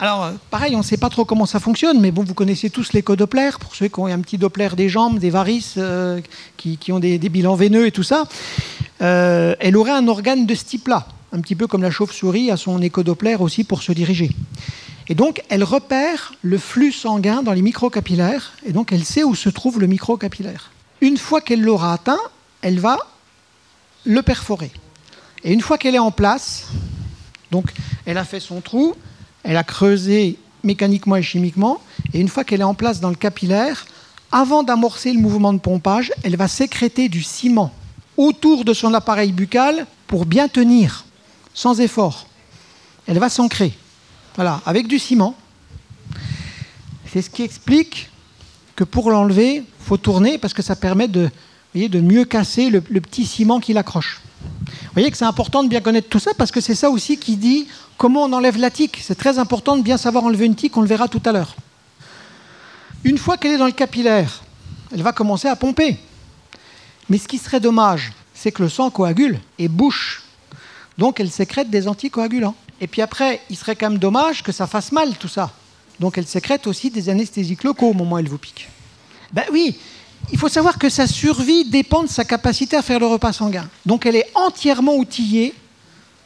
Alors, 0.00 0.32
pareil, 0.50 0.74
on 0.74 0.78
ne 0.78 0.84
sait 0.84 0.96
pas 0.96 1.08
trop 1.08 1.24
comment 1.24 1.46
ça 1.46 1.60
fonctionne, 1.60 2.00
mais 2.00 2.10
bon, 2.10 2.24
vous 2.24 2.34
connaissez 2.34 2.68
tous 2.68 2.92
l'éco-doppler, 2.92 3.50
pour 3.60 3.76
ceux 3.76 3.86
qui 3.86 4.00
ont 4.00 4.06
un 4.06 4.20
petit 4.20 4.38
doppler 4.38 4.68
des 4.76 4.88
jambes, 4.88 5.20
des 5.20 5.30
varices, 5.30 5.74
euh, 5.78 6.20
qui, 6.56 6.90
ont 6.90 6.98
des, 6.98 7.16
bilans 7.18 7.54
veineux 7.54 7.86
et 7.86 7.92
tout 7.92 8.02
ça. 8.02 8.24
Euh, 9.02 9.54
elle 9.60 9.76
aurait 9.76 9.92
un 9.92 10.08
organe 10.08 10.46
de 10.46 10.54
ce 10.56 10.64
type-là, 10.64 11.06
un 11.32 11.40
petit 11.40 11.54
peu 11.54 11.68
comme 11.68 11.82
la 11.82 11.92
chauve-souris 11.92 12.50
a 12.50 12.56
son 12.56 12.82
éco-doppler 12.82 13.36
aussi 13.36 13.62
pour 13.62 13.84
se 13.84 13.92
diriger. 13.92 14.30
Et 15.08 15.14
donc, 15.14 15.42
elle 15.50 15.64
repère 15.64 16.34
le 16.42 16.58
flux 16.58 16.92
sanguin 16.92 17.42
dans 17.42 17.52
les 17.52 17.62
microcapillaires, 17.62 18.52
et 18.64 18.72
donc 18.72 18.92
elle 18.92 19.04
sait 19.04 19.22
où 19.22 19.34
se 19.34 19.48
trouve 19.50 19.78
le 19.78 19.86
microcapillaire. 19.86 20.70
Une 21.00 21.18
fois 21.18 21.40
qu'elle 21.40 21.60
l'aura 21.60 21.92
atteint, 21.92 22.20
elle 22.62 22.80
va 22.80 22.96
le 24.04 24.22
perforer. 24.22 24.70
Et 25.42 25.52
une 25.52 25.60
fois 25.60 25.76
qu'elle 25.76 25.94
est 25.94 25.98
en 25.98 26.10
place, 26.10 26.68
donc 27.50 27.72
elle 28.06 28.16
a 28.16 28.24
fait 28.24 28.40
son 28.40 28.62
trou, 28.62 28.94
elle 29.42 29.58
a 29.58 29.64
creusé 29.64 30.38
mécaniquement 30.62 31.16
et 31.16 31.22
chimiquement, 31.22 31.82
et 32.14 32.20
une 32.20 32.28
fois 32.28 32.44
qu'elle 32.44 32.62
est 32.62 32.64
en 32.64 32.74
place 32.74 33.00
dans 33.00 33.10
le 33.10 33.14
capillaire, 33.14 33.84
avant 34.32 34.62
d'amorcer 34.62 35.12
le 35.12 35.20
mouvement 35.20 35.52
de 35.52 35.58
pompage, 35.58 36.12
elle 36.22 36.36
va 36.36 36.48
sécréter 36.48 37.10
du 37.10 37.22
ciment 37.22 37.72
autour 38.16 38.64
de 38.64 38.72
son 38.72 38.94
appareil 38.94 39.32
buccal 39.32 39.86
pour 40.06 40.24
bien 40.24 40.48
tenir, 40.48 41.04
sans 41.52 41.80
effort. 41.80 42.26
Elle 43.06 43.18
va 43.18 43.28
s'ancrer. 43.28 43.74
Voilà, 44.34 44.60
avec 44.66 44.88
du 44.88 44.98
ciment. 44.98 45.36
C'est 47.12 47.22
ce 47.22 47.30
qui 47.30 47.42
explique 47.42 48.10
que 48.74 48.82
pour 48.82 49.10
l'enlever, 49.10 49.56
il 49.56 49.64
faut 49.78 49.96
tourner 49.96 50.38
parce 50.38 50.52
que 50.52 50.62
ça 50.62 50.74
permet 50.74 51.06
de, 51.06 51.30
de 51.74 52.00
mieux 52.00 52.24
casser 52.24 52.70
le, 52.70 52.80
petit 52.80 53.26
ciment 53.26 53.60
qui 53.60 53.72
l'accroche. 53.72 54.20
Vous 54.42 54.92
voyez 54.94 55.10
que 55.10 55.16
c'est 55.16 55.24
important 55.24 55.62
de 55.62 55.68
bien 55.68 55.80
connaître 55.80 56.08
tout 56.08 56.18
ça 56.18 56.32
parce 56.36 56.50
que 56.50 56.60
c'est 56.60 56.74
ça 56.74 56.90
aussi 56.90 57.16
qui 57.16 57.36
dit 57.36 57.68
comment 57.96 58.24
on 58.24 58.32
enlève 58.32 58.58
la 58.58 58.70
tique. 58.70 58.98
C'est 59.00 59.14
très 59.14 59.38
important 59.38 59.76
de 59.76 59.82
bien 59.82 59.96
savoir 59.96 60.24
enlever 60.24 60.46
une 60.46 60.56
tique, 60.56 60.76
on 60.76 60.80
le 60.80 60.88
verra 60.88 61.06
tout 61.06 61.22
à 61.24 61.32
l'heure. 61.32 61.54
Une 63.04 63.18
fois 63.18 63.36
qu'elle 63.36 63.52
est 63.52 63.58
dans 63.58 63.66
le 63.66 63.72
capillaire, 63.72 64.42
elle 64.92 65.02
va 65.02 65.12
commencer 65.12 65.46
à 65.46 65.54
pomper. 65.54 65.96
Mais 67.08 67.18
ce 67.18 67.28
qui 67.28 67.38
serait 67.38 67.60
dommage, 67.60 68.12
c'est 68.34 68.50
que 68.50 68.62
le 68.64 68.68
sang 68.68 68.90
coagule 68.90 69.38
et 69.58 69.68
bouche. 69.68 70.24
Donc 70.98 71.20
elle 71.20 71.30
sécrète 71.30 71.70
des 71.70 71.86
anticoagulants. 71.86 72.56
Et 72.80 72.86
puis 72.86 73.02
après, 73.02 73.40
il 73.50 73.56
serait 73.56 73.76
quand 73.76 73.90
même 73.90 73.98
dommage 73.98 74.42
que 74.42 74.52
ça 74.52 74.66
fasse 74.66 74.92
mal 74.92 75.16
tout 75.16 75.28
ça. 75.28 75.52
Donc 76.00 76.18
elle 76.18 76.26
sécrète 76.26 76.66
aussi 76.66 76.90
des 76.90 77.08
anesthésiques 77.08 77.64
locaux 77.64 77.90
au 77.90 77.94
moment 77.94 78.16
où 78.16 78.18
elle 78.18 78.28
vous 78.28 78.38
pique. 78.38 78.68
Ben 79.32 79.44
oui, 79.52 79.76
il 80.32 80.38
faut 80.38 80.48
savoir 80.48 80.78
que 80.78 80.88
sa 80.88 81.06
survie 81.06 81.64
dépend 81.64 82.02
de 82.02 82.08
sa 82.08 82.24
capacité 82.24 82.76
à 82.76 82.82
faire 82.82 82.98
le 82.98 83.06
repas 83.06 83.32
sanguin. 83.32 83.68
Donc 83.86 84.06
elle 84.06 84.16
est 84.16 84.30
entièrement 84.34 84.96
outillée 84.96 85.54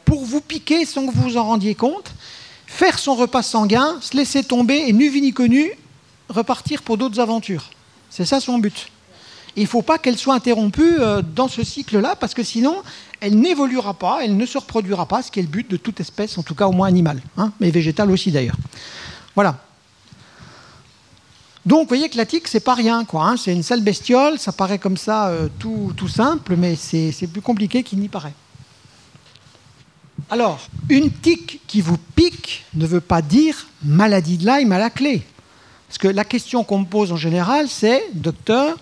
pour 0.05 0.25
vous 0.25 0.41
piquer 0.41 0.85
sans 0.85 1.05
que 1.05 1.13
vous 1.13 1.21
vous 1.21 1.37
en 1.37 1.43
rendiez 1.43 1.75
compte, 1.75 2.11
faire 2.65 2.97
son 2.97 3.15
repas 3.15 3.43
sanguin, 3.43 3.97
se 4.01 4.17
laisser 4.17 4.43
tomber 4.43 4.85
et, 4.87 4.93
nu 4.93 5.09
ni 5.21 5.33
connu, 5.33 5.71
repartir 6.29 6.81
pour 6.81 6.97
d'autres 6.97 7.19
aventures. 7.19 7.69
C'est 8.09 8.25
ça 8.25 8.39
son 8.39 8.57
but. 8.57 8.89
Il 9.55 9.63
ne 9.63 9.67
faut 9.67 9.81
pas 9.81 9.97
qu'elle 9.97 10.17
soit 10.17 10.35
interrompue 10.35 10.99
euh, 10.99 11.21
dans 11.21 11.47
ce 11.47 11.63
cycle-là, 11.63 12.15
parce 12.15 12.33
que 12.33 12.43
sinon, 12.43 12.77
elle 13.19 13.39
n'évoluera 13.39 13.93
pas, 13.93 14.19
elle 14.23 14.37
ne 14.37 14.45
se 14.45 14.57
reproduira 14.57 15.05
pas, 15.05 15.21
ce 15.21 15.31
qui 15.31 15.39
est 15.39 15.43
le 15.43 15.49
but 15.49 15.69
de 15.69 15.77
toute 15.77 15.99
espèce, 15.99 16.37
en 16.37 16.43
tout 16.43 16.55
cas 16.55 16.67
au 16.67 16.71
moins 16.71 16.87
animale, 16.87 17.21
hein, 17.37 17.51
mais 17.59 17.71
végétale 17.71 18.11
aussi 18.11 18.31
d'ailleurs. 18.31 18.57
Voilà. 19.35 19.57
Donc, 21.65 21.81
vous 21.81 21.87
voyez 21.89 22.09
que 22.09 22.17
la 22.17 22.25
tique, 22.25 22.47
c'est 22.47 22.61
pas 22.61 22.73
rien, 22.73 23.05
quoi. 23.05 23.27
Hein. 23.27 23.37
c'est 23.37 23.53
une 23.53 23.63
sale 23.63 23.81
bestiole, 23.81 24.39
ça 24.39 24.51
paraît 24.51 24.79
comme 24.79 24.97
ça 24.97 25.27
euh, 25.27 25.49
tout, 25.59 25.93
tout, 25.95 26.07
simple, 26.07 26.55
mais 26.55 26.75
c'est 26.75 27.27
plus 27.27 27.41
compliqué 27.41 27.83
qu'il 27.83 27.99
n'y 27.99 28.07
paraît. 28.07 28.33
Alors, 30.29 30.59
une 30.89 31.11
tique 31.11 31.61
qui 31.67 31.81
vous 31.81 31.97
pique 32.15 32.65
ne 32.73 32.85
veut 32.85 33.01
pas 33.01 33.21
dire 33.21 33.67
maladie 33.83 34.37
de 34.37 34.45
Lyme 34.45 34.71
à 34.71 34.79
la 34.79 34.89
clé. 34.89 35.23
Parce 35.87 35.97
que 35.97 36.07
la 36.07 36.23
question 36.23 36.63
qu'on 36.63 36.79
me 36.79 36.85
pose 36.85 37.11
en 37.11 37.17
général, 37.17 37.67
c'est, 37.67 38.03
docteur, 38.13 38.77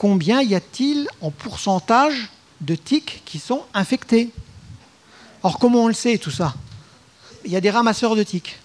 combien 0.00 0.40
y 0.40 0.54
a-t-il 0.54 1.08
en 1.20 1.30
pourcentage 1.30 2.30
de 2.62 2.74
tiques 2.74 3.20
qui 3.26 3.38
sont 3.38 3.64
infectés. 3.74 4.30
Or, 5.42 5.58
comment 5.58 5.84
on 5.84 5.88
le 5.88 5.92
sait 5.92 6.16
tout 6.16 6.30
ça 6.30 6.54
Il 7.44 7.50
y 7.50 7.56
a 7.56 7.60
des 7.60 7.68
ramasseurs 7.68 8.16
de 8.16 8.22
tiques. 8.22 8.56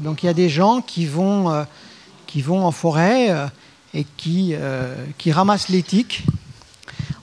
Donc 0.00 0.22
il 0.22 0.26
y 0.26 0.28
a 0.28 0.34
des 0.34 0.50
gens 0.50 0.82
qui 0.82 1.06
vont, 1.06 1.50
euh, 1.50 1.64
en 2.50 2.70
forêt 2.72 3.30
euh, 3.30 3.46
et 3.94 4.04
qui, 4.18 4.50
euh, 4.52 5.06
qui 5.16 5.32
ramassent 5.32 5.70
les 5.70 5.82
tiques. 5.82 6.26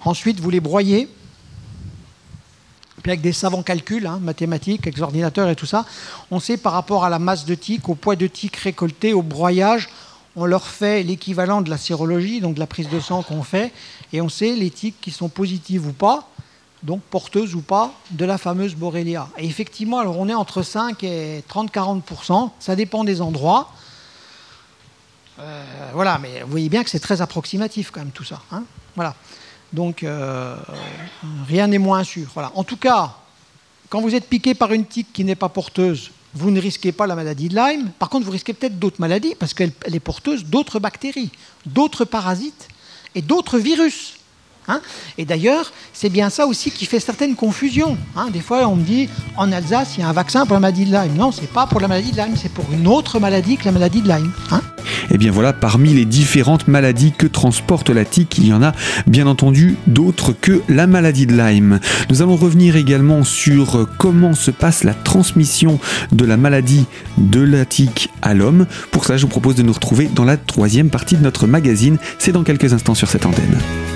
Ensuite, 0.03 0.39
vous 0.39 0.49
les 0.49 0.59
broyez. 0.59 1.07
Puis 3.03 3.11
avec 3.11 3.21
des 3.21 3.33
savants 3.33 3.61
calculs, 3.61 4.07
hein, 4.07 4.17
mathématiques, 4.19 4.87
avec 4.87 4.99
ordinateurs 4.99 5.47
et 5.47 5.55
tout 5.55 5.67
ça, 5.67 5.85
on 6.31 6.39
sait 6.39 6.57
par 6.57 6.73
rapport 6.73 7.05
à 7.05 7.09
la 7.11 7.19
masse 7.19 7.45
de 7.45 7.53
tiques, 7.53 7.87
au 7.87 7.93
poids 7.93 8.15
de 8.15 8.25
tiques 8.25 8.55
récoltées, 8.55 9.13
au 9.13 9.21
broyage, 9.21 9.89
on 10.35 10.45
leur 10.45 10.65
fait 10.65 11.03
l'équivalent 11.03 11.61
de 11.61 11.69
la 11.69 11.77
sérologie, 11.77 12.39
donc 12.39 12.55
de 12.55 12.59
la 12.59 12.67
prise 12.67 12.89
de 12.89 12.99
sang 12.99 13.21
qu'on 13.23 13.43
fait, 13.43 13.71
et 14.13 14.21
on 14.21 14.29
sait 14.29 14.55
les 14.55 14.69
tiques 14.69 14.99
qui 15.01 15.11
sont 15.11 15.29
positives 15.29 15.87
ou 15.87 15.93
pas, 15.93 16.29
donc 16.83 17.01
porteuses 17.01 17.55
ou 17.55 17.61
pas, 17.61 17.93
de 18.11 18.25
la 18.25 18.37
fameuse 18.37 18.75
Borrelia. 18.75 19.27
Et 19.37 19.45
effectivement, 19.45 19.99
alors 19.99 20.17
on 20.17 20.29
est 20.29 20.33
entre 20.33 20.63
5 20.63 21.03
et 21.03 21.43
30-40%, 21.49 22.51
ça 22.59 22.75
dépend 22.75 23.03
des 23.03 23.21
endroits. 23.21 23.71
Euh, 25.39 25.63
voilà, 25.93 26.17
mais 26.17 26.41
vous 26.41 26.51
voyez 26.51 26.69
bien 26.69 26.83
que 26.83 26.89
c'est 26.89 26.99
très 26.99 27.21
approximatif 27.21 27.91
quand 27.91 28.01
même 28.01 28.11
tout 28.11 28.23
ça. 28.23 28.41
Hein. 28.51 28.63
voilà. 28.95 29.15
Donc 29.73 30.03
euh, 30.03 30.55
rien 31.47 31.67
n'est 31.67 31.77
moins 31.77 32.03
sûr. 32.03 32.29
En 32.55 32.63
tout 32.63 32.77
cas, 32.77 33.15
quand 33.89 34.01
vous 34.01 34.15
êtes 34.15 34.27
piqué 34.27 34.53
par 34.53 34.73
une 34.73 34.85
tique 34.85 35.13
qui 35.13 35.23
n'est 35.23 35.35
pas 35.35 35.49
porteuse, 35.49 36.11
vous 36.33 36.51
ne 36.51 36.59
risquez 36.59 36.91
pas 36.91 37.07
la 37.07 37.15
maladie 37.15 37.49
de 37.49 37.55
Lyme. 37.55 37.91
Par 37.99 38.09
contre, 38.09 38.25
vous 38.25 38.31
risquez 38.31 38.53
peut-être 38.53 38.79
d'autres 38.79 38.99
maladies 38.99 39.35
parce 39.35 39.53
qu'elle 39.53 39.73
est 39.85 39.99
porteuse 39.99 40.45
d'autres 40.45 40.79
bactéries, 40.79 41.31
d'autres 41.65 42.05
parasites 42.05 42.67
et 43.15 43.21
d'autres 43.21 43.59
virus. 43.59 44.20
Hein. 44.71 44.79
et 45.17 45.25
d'ailleurs, 45.25 45.73
c'est 45.91 46.09
bien 46.09 46.29
ça 46.29 46.47
aussi 46.47 46.71
qui 46.71 46.85
fait 46.85 46.99
certaines 46.99 47.35
confusions. 47.35 47.97
Hein. 48.15 48.27
Des 48.31 48.39
fois, 48.39 48.67
on 48.67 48.75
me 48.75 48.83
dit 48.83 49.09
en 49.35 49.51
Alsace, 49.51 49.95
il 49.97 50.01
y 50.01 50.03
a 50.03 50.07
un 50.07 50.13
vaccin 50.13 50.45
pour 50.45 50.53
la 50.53 50.61
maladie 50.61 50.85
de 50.85 50.91
Lyme. 50.91 51.15
Non, 51.15 51.31
c'est 51.31 51.51
pas 51.51 51.67
pour 51.67 51.81
la 51.81 51.87
maladie 51.87 52.11
de 52.11 52.17
Lyme, 52.17 52.35
c'est 52.35 52.51
pour 52.51 52.65
une 52.71 52.87
autre 52.87 53.19
maladie 53.19 53.57
que 53.57 53.65
la 53.65 53.71
maladie 53.71 54.01
de 54.01 54.07
Lyme. 54.07 54.31
Hein. 54.51 54.61
Et 55.09 55.15
eh 55.15 55.17
bien 55.17 55.31
voilà, 55.31 55.51
parmi 55.51 55.93
les 55.93 56.05
différentes 56.05 56.67
maladies 56.67 57.11
que 57.11 57.27
transporte 57.27 57.89
la 57.89 58.05
tique, 58.05 58.37
il 58.37 58.47
y 58.47 58.53
en 58.53 58.63
a 58.63 58.73
bien 59.07 59.27
entendu 59.27 59.75
d'autres 59.87 60.33
que 60.33 60.61
la 60.69 60.87
maladie 60.87 61.25
de 61.25 61.35
Lyme. 61.35 61.79
Nous 62.09 62.21
allons 62.21 62.35
revenir 62.35 62.75
également 62.77 63.23
sur 63.23 63.87
comment 63.97 64.33
se 64.33 64.51
passe 64.51 64.83
la 64.83 64.93
transmission 64.93 65.79
de 66.11 66.25
la 66.25 66.37
maladie 66.37 66.85
de 67.17 67.41
la 67.41 67.65
tique 67.65 68.09
à 68.21 68.33
l'homme. 68.33 68.67
Pour 68.91 69.05
ça, 69.05 69.17
je 69.17 69.23
vous 69.23 69.27
propose 69.27 69.55
de 69.55 69.63
nous 69.63 69.73
retrouver 69.73 70.09
dans 70.13 70.25
la 70.25 70.37
troisième 70.37 70.89
partie 70.89 71.15
de 71.15 71.23
notre 71.23 71.47
magazine. 71.47 71.97
C'est 72.17 72.31
dans 72.31 72.43
quelques 72.43 72.73
instants 72.73 72.95
sur 72.95 73.09
cette 73.09 73.25
antenne. 73.25 73.90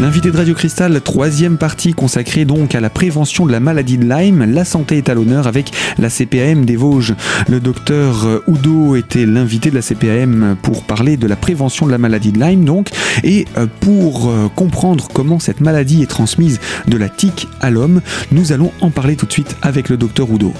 L'invité 0.00 0.30
de 0.30 0.36
Radio 0.36 0.54
Cristal, 0.54 1.00
troisième 1.00 1.58
partie 1.58 1.92
consacrée 1.92 2.44
donc 2.44 2.76
à 2.76 2.80
la 2.80 2.88
prévention 2.88 3.46
de 3.46 3.50
la 3.50 3.58
maladie 3.58 3.98
de 3.98 4.08
Lyme. 4.08 4.44
La 4.44 4.64
santé 4.64 4.96
est 4.96 5.08
à 5.08 5.14
l'honneur 5.14 5.48
avec 5.48 5.72
la 5.98 6.08
CPAM 6.08 6.64
des 6.64 6.76
Vosges. 6.76 7.16
Le 7.48 7.58
docteur 7.58 8.42
Oudo 8.46 8.94
était 8.94 9.26
l'invité 9.26 9.70
de 9.70 9.74
la 9.74 9.82
CPAM 9.82 10.56
pour 10.62 10.84
parler 10.84 11.16
de 11.16 11.26
la 11.26 11.34
prévention 11.34 11.84
de 11.84 11.90
la 11.90 11.98
maladie 11.98 12.30
de 12.30 12.38
Lyme 12.38 12.64
donc 12.64 12.90
et 13.24 13.46
euh, 13.56 13.66
pour 13.80 14.30
euh, 14.30 14.48
comprendre 14.54 15.08
comment 15.12 15.40
cette 15.40 15.60
maladie 15.60 16.02
est 16.04 16.06
transmise 16.06 16.60
de 16.86 16.96
la 16.96 17.08
tique 17.08 17.48
à 17.60 17.70
l'homme, 17.70 18.00
nous 18.30 18.52
allons 18.52 18.70
en 18.80 18.90
parler 18.90 19.16
tout 19.16 19.26
de 19.26 19.32
suite 19.32 19.56
avec 19.62 19.88
le 19.88 19.96
docteur 19.96 20.30
Oudo. 20.30 20.54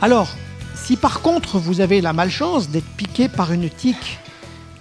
Alors, 0.00 0.34
si 0.74 0.96
par 0.96 1.20
contre 1.20 1.58
vous 1.58 1.82
avez 1.82 2.00
la 2.00 2.14
malchance 2.14 2.70
d'être 2.70 2.88
piqué 2.96 3.28
par 3.28 3.52
une 3.52 3.68
tique 3.68 4.18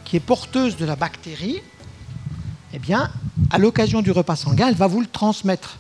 qui 0.06 0.16
est 0.16 0.22
porteuse 0.22 0.78
de 0.78 0.86
la 0.86 0.96
bactérie, 0.96 1.60
eh 2.74 2.80
bien, 2.80 3.12
à 3.50 3.58
l'occasion 3.58 4.02
du 4.02 4.12
repas 4.12 4.36
sanguin, 4.36 4.68
elle 4.68 4.76
va 4.76 4.88
vous 4.88 5.02
le 5.02 5.08
transmettre. 5.08 5.78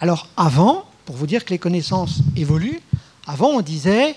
Alors 0.00 0.28
avant, 0.36 0.84
pour 1.04 1.16
vous 1.16 1.26
dire 1.26 1.44
que 1.44 1.50
les 1.50 1.58
connaissances 1.58 2.18
évoluent, 2.36 2.80
avant 3.26 3.50
on 3.50 3.60
disait 3.60 4.14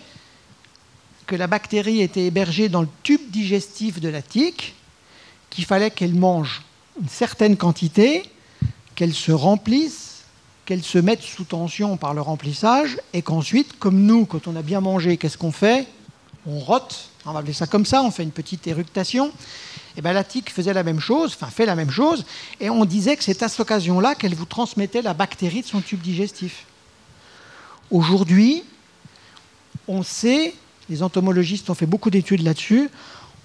que 1.27 1.36
la 1.36 1.48
bactérie 1.48 2.01
était 2.01 2.25
hébergée 2.25 2.69
dans 2.69 2.81
le 2.81 2.88
tube 3.03 3.29
digestif 3.29 4.00
de 4.00 4.09
la 4.09 4.21
tique, 4.21 4.75
qu'il 5.50 5.65
fallait 5.65 5.91
qu'elle 5.91 6.15
mange 6.15 6.63
une 7.00 7.07
certaine 7.07 7.55
quantité, 7.55 8.24
qu'elle 8.95 9.13
se 9.13 9.31
remplisse, 9.31 10.24
qu'elle 10.65 10.83
se 10.83 10.98
mette 10.98 11.21
sous 11.21 11.45
tension 11.45 11.98
par 11.98 12.13
le 12.13 12.21
remplissage, 12.21 12.98
et 13.13 13.21
qu'ensuite, 13.21 13.79
comme 13.79 14.01
nous, 14.01 14.25
quand 14.25 14.48
on 14.48 14.55
a 14.55 14.62
bien 14.62 14.81
mangé, 14.81 15.17
qu'est-ce 15.17 15.38
qu'on 15.38 15.51
fait? 15.51 15.88
On 16.45 16.59
rote, 16.59 17.09
on 17.25 17.31
va 17.31 17.39
appeler 17.39 17.53
ça 17.53 17.67
comme 17.67 17.86
ça, 17.86 18.03
on 18.03 18.12
fait 18.12 18.24
une 18.24 18.31
petite 18.31 18.67
éructation. 18.67 19.31
Et 20.00 20.01
eh 20.01 20.03
bien 20.03 20.13
la 20.13 20.24
tique 20.24 20.50
faisait 20.50 20.72
la 20.72 20.84
même 20.84 21.01
chose, 21.01 21.36
enfin 21.36 21.51
fait 21.51 21.65
la 21.65 21.75
même 21.75 21.91
chose, 21.91 22.24
et 22.62 22.70
on 22.70 22.86
disait 22.86 23.18
que 23.18 23.24
c'est 23.25 23.44
à 23.44 23.50
cette 23.50 23.60
occasion-là 23.60 24.15
qu'elle 24.15 24.34
vous 24.34 24.46
transmettait 24.46 25.01
la 25.01 25.13
bactérie 25.13 25.62
de 25.62 25.68
son 25.68 25.82
tube 25.82 26.00
digestif. 26.00 26.63
Aujourd'hui, 27.91 28.63
on 29.89 30.01
sait, 30.01 30.56
les 30.89 31.03
entomologistes 31.03 31.70
ont 31.70 31.74
fait 31.74 31.86
beaucoup 31.86 32.10
d'études 32.10 32.44
là-dessus, 32.44 32.89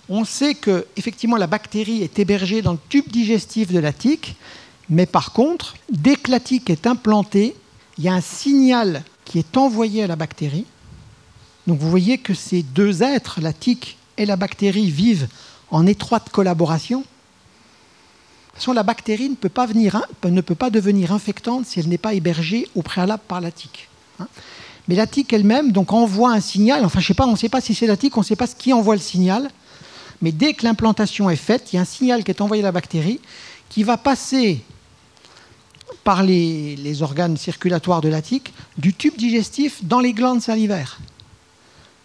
on 0.09 0.25
sait 0.25 0.55
que 0.55 0.87
effectivement 0.97 1.37
la 1.37 1.49
bactérie 1.49 2.05
est 2.05 2.21
hébergée 2.21 2.63
dans 2.63 2.75
le 2.75 2.79
tube 2.89 3.09
digestif 3.09 3.73
de 3.73 3.81
la 3.81 3.93
tique, 3.93 4.37
mais 4.89 5.07
par 5.07 5.33
contre, 5.33 5.75
dès 5.91 6.15
que 6.15 6.31
la 6.31 6.39
tique 6.39 6.71
est 6.71 6.87
implantée, 6.87 7.57
il 7.99 8.05
y 8.05 8.09
a 8.09 8.15
un 8.15 8.21
signal 8.21 9.03
qui 9.25 9.41
est 9.41 9.57
envoyé 9.57 10.05
à 10.05 10.07
la 10.07 10.15
bactérie. 10.15 10.67
Donc 11.67 11.81
vous 11.81 11.91
voyez 11.91 12.19
que 12.19 12.33
ces 12.33 12.63
deux 12.63 13.03
êtres, 13.03 13.41
la 13.41 13.53
tique 13.53 13.99
et 14.19 14.25
la 14.25 14.37
bactérie, 14.37 14.93
vivent 14.93 15.27
en 15.71 15.87
étroite 15.87 16.31
collaboration. 16.31 17.01
De 17.01 17.05
toute 17.05 18.59
façon, 18.61 18.73
la 18.73 18.83
bactérie 18.83 19.29
ne 19.29 19.35
peut 19.35 19.49
pas, 19.49 19.67
ne 19.67 20.41
peut 20.41 20.55
pas 20.55 20.71
devenir 20.71 21.13
infectante 21.13 21.67
si 21.67 21.81
elle 21.81 21.89
n'est 21.89 21.99
pas 21.99 22.15
hébergée 22.15 22.69
au 22.75 22.83
préalable 22.83 23.23
par 23.27 23.41
la 23.41 23.51
tique. 23.51 23.89
Hein. 24.21 24.29
Mais 24.87 24.95
la 24.95 25.07
tique 25.07 25.33
elle-même 25.33 25.73
donc 25.73 25.93
envoie 25.93 26.33
un 26.33 26.41
signal. 26.41 26.85
Enfin, 26.85 27.01
je 27.01 27.07
sais 27.07 27.15
pas, 27.15 27.27
on 27.27 27.33
ne 27.33 27.37
sait 27.37 27.49
pas 27.49 27.61
si 27.61 27.75
c'est 27.75 27.87
la 27.87 27.97
tique, 27.97 28.17
on 28.17 28.21
ne 28.21 28.25
sait 28.25 28.37
pas 28.37 28.47
ce 28.47 28.55
qui 28.55 28.73
envoie 28.73 28.95
le 28.95 29.01
signal. 29.01 29.51
Mais 30.21 30.31
dès 30.31 30.55
que 30.55 30.65
l'implantation 30.65 31.31
est 31.31 31.37
faite, 31.37 31.73
il 31.73 31.77
y 31.77 31.79
a 31.79 31.83
un 31.83 31.87
signal 31.87 32.23
qui 32.25 32.31
est 32.31 32.41
envoyé 32.41 32.63
à 32.63 32.67
la 32.67 32.73
bactérie 32.73 33.21
qui 33.69 33.83
va 33.83 33.97
passer 33.97 34.63
par 36.05 36.23
les, 36.23 37.03
organes 37.03 37.37
circulatoires 37.37 38.01
de 38.01 38.09
la 38.09 38.23
tique 38.23 38.53
du 38.79 38.93
tube 38.93 39.17
digestif 39.17 39.85
dans 39.85 40.01
les 40.01 40.13
glandes 40.13 40.43
salivaires. 40.43 40.99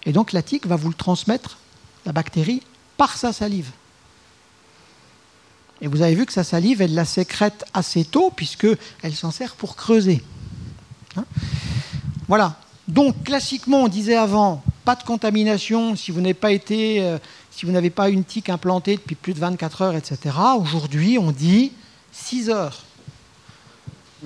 Et 0.06 0.14
donc 0.14 0.32
la 0.32 0.42
tique 0.42 0.66
va 0.66 0.78
vous 0.78 0.88
le 0.88 0.96
transmettre, 0.96 1.58
la 2.06 2.14
bactérie, 2.14 2.62
par 3.00 3.18
sa 3.18 3.32
salive. 3.32 3.72
Et 5.82 5.88
vous 5.88 6.02
avez 6.02 6.16
vu 6.16 6.26
que 6.26 6.34
sa 6.34 6.44
salive, 6.44 6.82
elle 6.82 6.94
la 6.94 7.06
sécrète 7.06 7.64
assez 7.74 8.04
tôt, 8.04 8.30
puisqu'elle 8.30 9.16
s'en 9.16 9.32
sert 9.32 9.56
pour 9.56 9.78
creuser. 9.78 10.22
Hein 11.16 11.24
voilà. 12.28 12.58
Donc, 12.90 13.24
classiquement, 13.24 13.84
on 13.84 13.88
disait 13.88 14.18
avant, 14.18 14.62
pas 14.84 14.98
de 14.98 15.04
contamination 15.04 15.96
si 15.96 16.12
vous 16.12 16.20
n'avez 16.20 16.34
pas 16.34 16.52
été, 16.52 17.02
euh, 17.02 17.18
si 17.52 17.66
vous 17.66 17.72
n'avez 17.72 17.90
pas 17.90 18.10
une 18.10 18.26
tique 18.26 18.50
implantée 18.50 18.98
depuis 18.98 19.16
plus 19.16 19.34
de 19.34 19.40
24 19.40 19.82
heures, 19.82 19.96
etc. 19.96 20.36
Aujourd'hui, 20.60 21.18
on 21.18 21.32
dit 21.32 21.72
6 22.12 22.50
heures. 22.50 22.84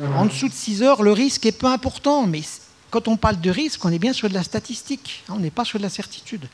En 0.02 0.26
dessous 0.26 0.48
de 0.50 0.54
6 0.54 0.82
heures, 0.82 1.04
le 1.04 1.12
risque 1.12 1.46
est 1.46 1.52
peu 1.52 1.68
important, 1.68 2.26
mais 2.26 2.42
quand 2.90 3.08
on 3.08 3.18
parle 3.18 3.40
de 3.40 3.52
risque, 3.52 3.86
on 3.86 3.92
est 3.92 4.00
bien 4.00 4.14
sur 4.14 4.30
de 4.30 4.34
la 4.34 4.42
statistique, 4.42 5.24
hein, 5.30 5.34
on 5.36 5.40
n'est 5.40 5.52
pas 5.52 5.64
sur 5.64 5.78
de 5.78 5.84
la 5.84 5.90
certitude. 5.90 6.48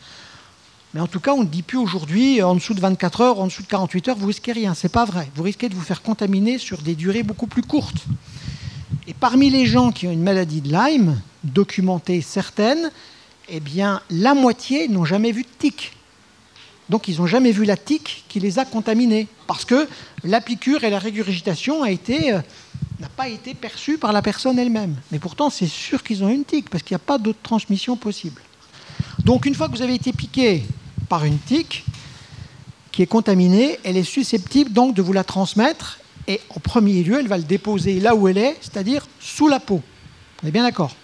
Mais 0.93 1.01
en 1.01 1.07
tout 1.07 1.19
cas, 1.19 1.33
on 1.33 1.43
ne 1.43 1.47
dit 1.47 1.61
plus 1.61 1.77
aujourd'hui, 1.77 2.41
en 2.41 2.55
dessous 2.55 2.73
de 2.73 2.79
24 2.79 3.21
heures, 3.21 3.39
en 3.39 3.45
dessous 3.45 3.61
de 3.61 3.67
48 3.67 4.07
heures, 4.07 4.17
vous 4.17 4.27
risquez 4.27 4.53
rien. 4.53 4.73
Ce 4.73 4.87
n'est 4.87 4.91
pas 4.91 5.05
vrai. 5.05 5.29
Vous 5.35 5.43
risquez 5.43 5.69
de 5.69 5.75
vous 5.75 5.81
faire 5.81 6.01
contaminer 6.01 6.57
sur 6.57 6.81
des 6.81 6.95
durées 6.95 7.21
beaucoup 7.21 7.45
plus 7.45 7.61
courtes. 7.61 8.05
Et 9.07 9.13
parmi 9.13 9.51
les 9.51 9.67
gens 9.67 9.91
qui 9.91 10.07
ont 10.07 10.11
une 10.11 10.23
maladie 10.23 10.61
de 10.61 10.71
Lyme, 10.71 11.21
documentée 11.43 12.21
certaine, 12.21 12.91
eh 13.49 13.59
bien, 13.59 14.01
la 14.09 14.33
moitié 14.33 14.87
n'ont 14.87 15.05
jamais 15.05 15.31
vu 15.31 15.43
de 15.43 15.49
tique. 15.59 15.93
Donc, 16.89 17.07
ils 17.07 17.17
n'ont 17.17 17.27
jamais 17.27 17.51
vu 17.51 17.65
la 17.65 17.77
tique 17.77 18.25
qui 18.27 18.39
les 18.39 18.57
a 18.57 18.65
contaminés. 18.65 19.27
Parce 19.45 19.65
que 19.65 19.87
la 20.23 20.41
piqûre 20.41 20.83
et 20.83 20.89
la 20.89 20.97
régurgitation 20.97 21.83
a 21.83 21.89
euh, 21.89 22.41
n'a 22.99 23.09
pas 23.15 23.29
été 23.29 23.53
perçue 23.53 23.99
par 23.99 24.11
la 24.11 24.23
personne 24.23 24.57
elle-même. 24.57 24.95
Mais 25.11 25.19
pourtant, 25.19 25.51
c'est 25.51 25.67
sûr 25.67 26.01
qu'ils 26.01 26.23
ont 26.23 26.29
une 26.29 26.45
tique, 26.45 26.71
parce 26.71 26.83
qu'il 26.83 26.95
n'y 26.95 27.01
a 27.01 27.05
pas 27.05 27.19
d'autre 27.19 27.39
transmission 27.43 27.95
possible. 27.95 28.41
Donc, 29.23 29.45
une 29.45 29.53
fois 29.53 29.67
que 29.67 29.73
vous 29.73 29.83
avez 29.83 29.93
été 29.95 30.13
piqué 30.13 30.63
par 31.09 31.25
une 31.25 31.39
tique 31.39 31.83
qui 32.91 33.01
est 33.01 33.07
contaminée, 33.07 33.79
elle 33.83 33.97
est 33.97 34.03
susceptible 34.03 34.71
donc 34.71 34.95
de 34.95 35.01
vous 35.01 35.13
la 35.13 35.23
transmettre 35.23 35.99
et 36.27 36.39
en 36.55 36.59
premier 36.59 37.03
lieu, 37.03 37.19
elle 37.19 37.27
va 37.27 37.37
le 37.37 37.43
déposer 37.43 37.99
là 37.99 38.13
où 38.15 38.27
elle 38.27 38.37
est, 38.37 38.55
c'est-à-dire 38.61 39.07
sous 39.19 39.47
la 39.47 39.59
peau. 39.59 39.81
On 40.43 40.47
est 40.47 40.51
bien 40.51 40.63
d'accord? 40.63 40.95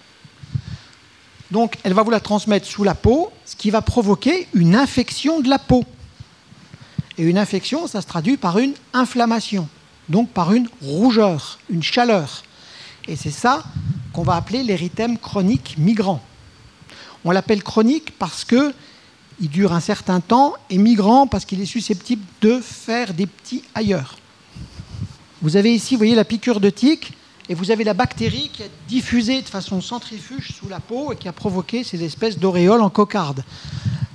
Donc, 1.50 1.76
elle 1.82 1.94
va 1.94 2.02
vous 2.02 2.10
la 2.10 2.20
transmettre 2.20 2.66
sous 2.66 2.84
la 2.84 2.94
peau, 2.94 3.30
ce 3.44 3.56
qui 3.56 3.70
va 3.70 3.82
provoquer 3.82 4.46
une 4.54 4.76
infection 4.76 5.40
de 5.40 5.48
la 5.48 5.58
peau. 5.58 5.84
Et 7.18 7.24
une 7.24 7.38
infection, 7.38 7.86
ça 7.86 8.02
se 8.02 8.06
traduit 8.06 8.36
par 8.36 8.58
une 8.58 8.74
inflammation, 8.92 9.68
donc 10.08 10.30
par 10.30 10.52
une 10.52 10.68
rougeur, 10.80 11.58
une 11.70 11.82
chaleur. 11.82 12.42
Et 13.08 13.16
c'est 13.16 13.30
ça 13.30 13.64
qu'on 14.12 14.22
va 14.22 14.34
appeler 14.36 14.62
l'érythème 14.62 15.18
chronique 15.18 15.76
migrant. 15.78 16.22
On 17.24 17.30
l'appelle 17.30 17.62
chronique 17.62 18.16
parce 18.18 18.44
que 18.44 18.72
il 19.40 19.48
dure 19.48 19.72
un 19.72 19.80
certain 19.80 20.20
temps 20.20 20.54
et 20.70 20.78
migrant 20.78 21.26
parce 21.26 21.44
qu'il 21.44 21.60
est 21.60 21.66
susceptible 21.66 22.24
de 22.40 22.60
faire 22.60 23.14
des 23.14 23.26
petits 23.26 23.62
ailleurs. 23.74 24.16
Vous 25.42 25.56
avez 25.56 25.74
ici, 25.74 25.94
vous 25.94 25.98
voyez, 25.98 26.14
la 26.14 26.24
piqûre 26.24 26.60
de 26.60 26.70
tique, 26.70 27.12
et 27.48 27.54
vous 27.54 27.70
avez 27.70 27.84
la 27.84 27.94
bactérie 27.94 28.50
qui 28.52 28.62
a 28.62 28.66
diffusé 28.88 29.42
de 29.42 29.46
façon 29.46 29.80
centrifuge 29.80 30.52
sous 30.52 30.68
la 30.68 30.80
peau 30.80 31.12
et 31.12 31.16
qui 31.16 31.28
a 31.28 31.32
provoqué 31.32 31.84
ces 31.84 32.02
espèces 32.02 32.38
d'auréoles 32.38 32.80
en 32.80 32.90
cocarde. 32.90 33.44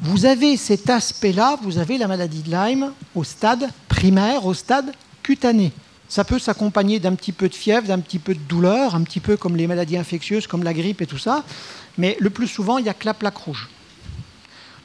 Vous 0.01 0.25
avez 0.25 0.57
cet 0.57 0.89
aspect-là, 0.89 1.57
vous 1.61 1.77
avez 1.77 1.97
la 1.97 2.07
maladie 2.07 2.41
de 2.41 2.51
Lyme 2.51 2.91
au 3.15 3.23
stade 3.23 3.69
primaire, 3.87 4.45
au 4.45 4.53
stade 4.53 4.91
cutané. 5.23 5.71
Ça 6.09 6.25
peut 6.25 6.39
s'accompagner 6.39 6.99
d'un 6.99 7.15
petit 7.15 7.31
peu 7.31 7.47
de 7.47 7.55
fièvre, 7.55 7.87
d'un 7.87 7.99
petit 7.99 8.19
peu 8.19 8.33
de 8.33 8.39
douleur, 8.39 8.95
un 8.95 9.03
petit 9.03 9.21
peu 9.21 9.37
comme 9.37 9.55
les 9.55 9.67
maladies 9.67 9.97
infectieuses, 9.97 10.47
comme 10.47 10.63
la 10.63 10.73
grippe 10.73 11.01
et 11.01 11.07
tout 11.07 11.19
ça, 11.19 11.45
mais 11.97 12.17
le 12.19 12.29
plus 12.29 12.47
souvent, 12.47 12.79
il 12.79 12.83
n'y 12.83 12.89
a 12.89 12.93
que 12.93 13.05
la 13.05 13.13
plaque 13.13 13.37
rouge. 13.37 13.69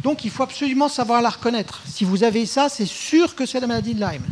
Donc 0.03 0.25
il 0.25 0.31
faut 0.31 0.43
absolument 0.43 0.89
savoir 0.89 1.23
la 1.23 1.31
reconnaître. 1.31 1.83
Si 1.87 2.05
vous 2.05 2.25
avez 2.25 2.47
ça, 2.47 2.69
c'est 2.69 2.87
sûr 2.87 3.35
que 3.35 3.47
c'est 3.47 3.61
la 3.61 3.67
maladie 3.67 3.95
de 3.95 4.01
Lyme. 4.01 4.25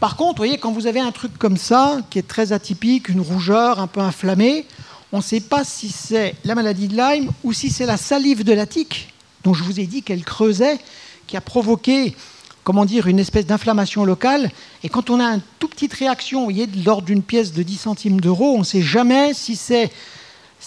Par 0.00 0.16
contre, 0.16 0.38
voyez, 0.38 0.58
quand 0.58 0.72
vous 0.72 0.86
avez 0.86 1.00
un 1.00 1.10
truc 1.10 1.36
comme 1.38 1.56
ça, 1.56 1.98
qui 2.10 2.18
est 2.18 2.26
très 2.26 2.52
atypique, 2.52 3.08
une 3.08 3.20
rougeur 3.20 3.80
un 3.80 3.88
peu 3.88 4.00
inflammée, 4.00 4.64
on 5.12 5.18
ne 5.18 5.22
sait 5.22 5.40
pas 5.40 5.64
si 5.64 5.88
c'est 5.88 6.36
la 6.44 6.54
maladie 6.54 6.86
de 6.86 6.96
Lyme 6.96 7.30
ou 7.42 7.52
si 7.52 7.70
c'est 7.70 7.86
la 7.86 7.96
salive 7.96 8.44
de 8.44 8.52
la 8.52 8.66
tique, 8.66 9.12
dont 9.42 9.54
je 9.54 9.64
vous 9.64 9.80
ai 9.80 9.86
dit 9.86 10.02
qu'elle 10.02 10.24
creusait, 10.24 10.78
qui 11.26 11.36
a 11.36 11.40
provoqué, 11.40 12.14
comment 12.62 12.84
dire, 12.84 13.08
une 13.08 13.18
espèce 13.18 13.46
d'inflammation 13.46 14.04
locale. 14.04 14.50
Et 14.84 14.88
quand 14.88 15.10
on 15.10 15.18
a 15.18 15.24
une 15.24 15.40
toute 15.58 15.72
petite 15.74 15.94
réaction, 15.94 16.40
vous 16.40 16.46
voyez, 16.46 16.66
de 16.66 16.84
l'ordre 16.84 17.06
d'une 17.06 17.22
pièce 17.22 17.52
de 17.52 17.62
10 17.62 17.76
centimes 17.76 18.20
d'euros, 18.20 18.54
on 18.54 18.60
ne 18.60 18.64
sait 18.64 18.82
jamais 18.82 19.34
si 19.34 19.56
c'est 19.56 19.90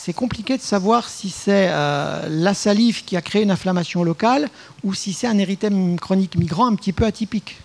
c'est 0.03 0.13
compliqué 0.13 0.57
de 0.57 0.63
savoir 0.63 1.07
si 1.07 1.29
c'est 1.29 1.67
euh, 1.69 2.25
la 2.27 2.55
salive 2.55 3.05
qui 3.05 3.15
a 3.17 3.21
créé 3.21 3.43
une 3.43 3.51
inflammation 3.51 4.03
locale 4.03 4.49
ou 4.83 4.95
si 4.95 5.13
c'est 5.13 5.27
un 5.27 5.37
érythème 5.37 5.99
chronique 5.99 6.35
migrant 6.37 6.65
un 6.65 6.73
petit 6.73 6.91
peu 6.91 7.05
atypique. 7.05 7.57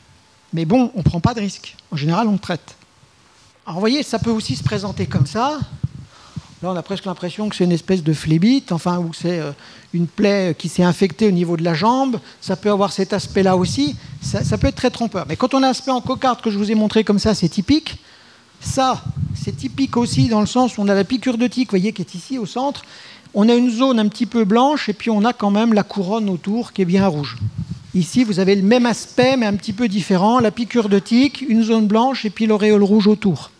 Mais 0.52 0.66
bon, 0.66 0.90
on 0.94 0.98
ne 0.98 1.02
prend 1.02 1.20
pas 1.20 1.32
de 1.32 1.40
risque. 1.40 1.74
En 1.90 1.96
général, 1.96 2.28
on 2.28 2.36
traite. 2.36 2.76
Alors, 3.64 3.76
vous 3.76 3.80
voyez, 3.80 4.02
ça 4.02 4.18
peut 4.18 4.30
aussi 4.30 4.54
se 4.54 4.62
présenter 4.62 5.06
comme 5.06 5.26
ça. 5.26 5.60
Là, 6.62 6.72
on 6.72 6.76
a 6.76 6.82
presque 6.82 7.06
l'impression 7.06 7.48
que 7.48 7.56
c'est 7.56 7.64
une 7.64 7.72
espèce 7.72 8.02
de 8.02 8.12
phlébite, 8.12 8.70
enfin, 8.70 8.98
ou 8.98 9.14
c'est 9.14 9.40
euh, 9.40 9.52
une 9.94 10.06
plaie 10.06 10.54
qui 10.58 10.68
s'est 10.68 10.82
infectée 10.82 11.28
au 11.28 11.32
niveau 11.32 11.56
de 11.56 11.64
la 11.64 11.72
jambe. 11.72 12.20
Ça 12.42 12.54
peut 12.54 12.70
avoir 12.70 12.92
cet 12.92 13.14
aspect-là 13.14 13.56
aussi. 13.56 13.96
Ça, 14.20 14.58
peut 14.58 14.66
être 14.66 14.76
très 14.76 14.90
trompeur. 14.90 15.24
Mais 15.26 15.36
quand 15.36 15.54
on 15.54 15.62
a 15.62 15.68
l'aspect 15.68 15.90
en 15.90 16.02
cocarde 16.02 16.42
que 16.42 16.50
je 16.50 16.58
vous 16.58 16.70
ai 16.70 16.74
montré 16.74 17.02
comme 17.02 17.18
ça, 17.18 17.34
c'est 17.34 17.48
typique. 17.48 17.98
Ça, 18.60 19.02
c'est 19.34 19.56
typique 19.56 19.96
aussi 19.96 20.28
dans 20.28 20.40
le 20.40 20.46
sens 20.46 20.76
où 20.76 20.82
on 20.82 20.88
a 20.88 20.94
la 20.94 21.04
piqûre 21.04 21.38
de 21.38 21.46
tique, 21.46 21.68
vous 21.68 21.78
voyez, 21.78 21.92
qui 21.92 22.02
est 22.02 22.14
ici 22.14 22.38
au 22.38 22.46
centre. 22.46 22.82
On 23.34 23.48
a 23.48 23.54
une 23.54 23.70
zone 23.70 23.98
un 23.98 24.08
petit 24.08 24.26
peu 24.26 24.44
blanche 24.44 24.88
et 24.88 24.92
puis 24.92 25.10
on 25.10 25.24
a 25.24 25.32
quand 25.32 25.50
même 25.50 25.72
la 25.72 25.82
couronne 25.82 26.28
autour 26.28 26.72
qui 26.72 26.82
est 26.82 26.86
bien 26.86 27.06
rouge. 27.06 27.36
Ici, 27.94 28.24
vous 28.24 28.40
avez 28.40 28.54
le 28.54 28.62
même 28.62 28.86
aspect, 28.86 29.36
mais 29.36 29.46
un 29.46 29.54
petit 29.54 29.72
peu 29.72 29.88
différent. 29.88 30.40
La 30.40 30.50
piqûre 30.50 30.88
de 30.88 30.98
tique, 30.98 31.42
une 31.42 31.62
zone 31.62 31.86
blanche 31.86 32.24
et 32.24 32.30
puis 32.30 32.46
l'auréole 32.46 32.82
rouge 32.82 33.06
autour. 33.06 33.50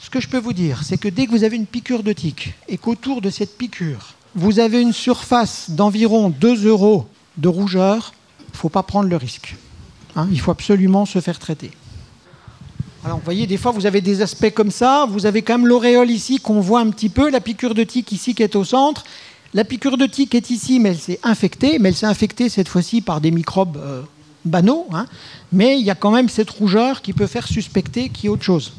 Ce 0.00 0.10
que 0.10 0.20
je 0.20 0.28
peux 0.28 0.38
vous 0.38 0.52
dire, 0.52 0.82
c'est 0.84 0.98
que 0.98 1.08
dès 1.08 1.26
que 1.26 1.32
vous 1.32 1.42
avez 1.42 1.56
une 1.56 1.66
piqûre 1.66 2.02
de 2.02 2.12
tique 2.12 2.54
et 2.68 2.78
qu'autour 2.78 3.20
de 3.20 3.30
cette 3.30 3.58
piqûre, 3.58 4.14
vous 4.34 4.60
avez 4.60 4.80
une 4.80 4.92
surface 4.92 5.70
d'environ 5.70 6.28
2 6.28 6.66
euros 6.66 7.06
de 7.36 7.48
rougeur, 7.48 8.12
il 8.40 8.52
ne 8.52 8.56
faut 8.56 8.68
pas 8.68 8.84
prendre 8.84 9.08
le 9.08 9.16
risque. 9.16 9.56
Hein. 10.16 10.28
il 10.32 10.40
faut 10.40 10.50
absolument 10.50 11.06
se 11.06 11.20
faire 11.20 11.38
traiter. 11.38 11.70
Alors, 13.04 13.18
vous 13.18 13.24
voyez, 13.24 13.46
des 13.46 13.56
fois, 13.56 13.72
vous 13.72 13.86
avez 13.86 14.00
des 14.00 14.22
aspects 14.22 14.50
comme 14.50 14.70
ça. 14.70 15.06
Vous 15.08 15.26
avez 15.26 15.42
quand 15.42 15.58
même 15.58 15.66
l'auréole 15.66 16.10
ici 16.10 16.38
qu'on 16.38 16.60
voit 16.60 16.80
un 16.80 16.90
petit 16.90 17.08
peu, 17.08 17.30
la 17.30 17.40
piqûre 17.40 17.74
de 17.74 17.84
tique 17.84 18.12
ici 18.12 18.34
qui 18.34 18.42
est 18.42 18.56
au 18.56 18.64
centre, 18.64 19.04
la 19.54 19.64
piqûre 19.64 19.96
de 19.96 20.06
tique 20.06 20.34
est 20.34 20.50
ici, 20.50 20.78
mais 20.78 20.90
elle 20.90 20.98
s'est 20.98 21.20
infectée, 21.22 21.78
mais 21.78 21.90
elle 21.90 21.94
s'est 21.94 22.06
infectée 22.06 22.48
cette 22.48 22.68
fois-ci 22.68 23.00
par 23.00 23.20
des 23.20 23.30
microbes 23.30 23.78
euh, 23.78 24.02
banaux, 24.44 24.86
hein. 24.92 25.06
mais 25.52 25.78
il 25.78 25.86
y 25.86 25.90
a 25.90 25.94
quand 25.94 26.10
même 26.10 26.28
cette 26.28 26.50
rougeur 26.50 27.00
qui 27.00 27.12
peut 27.12 27.26
faire 27.26 27.46
suspecter 27.46 28.10
qu'il 28.10 28.26
y 28.26 28.28
a 28.28 28.32
autre 28.32 28.42
chose. 28.42 28.72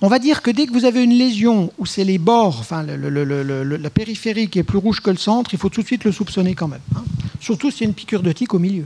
On 0.00 0.08
va 0.08 0.18
dire 0.18 0.42
que 0.42 0.50
dès 0.50 0.66
que 0.66 0.72
vous 0.72 0.84
avez 0.84 1.02
une 1.02 1.16
lésion 1.16 1.72
où 1.78 1.86
c'est 1.86 2.04
les 2.04 2.18
bords, 2.18 2.56
enfin 2.58 2.82
la 2.82 3.90
périphérie 3.90 4.48
qui 4.48 4.58
est 4.58 4.64
plus 4.64 4.78
rouge 4.78 5.00
que 5.00 5.10
le 5.10 5.16
centre, 5.16 5.54
il 5.54 5.58
faut 5.58 5.68
tout 5.68 5.82
de 5.82 5.86
suite 5.86 6.04
le 6.04 6.12
soupçonner 6.12 6.54
quand 6.54 6.68
même. 6.68 6.80
Hein. 6.96 7.04
Surtout 7.40 7.70
y 7.70 7.84
a 7.84 7.86
une 7.86 7.94
piqûre 7.94 8.22
de 8.22 8.32
tique 8.32 8.52
au 8.52 8.58
milieu. 8.58 8.84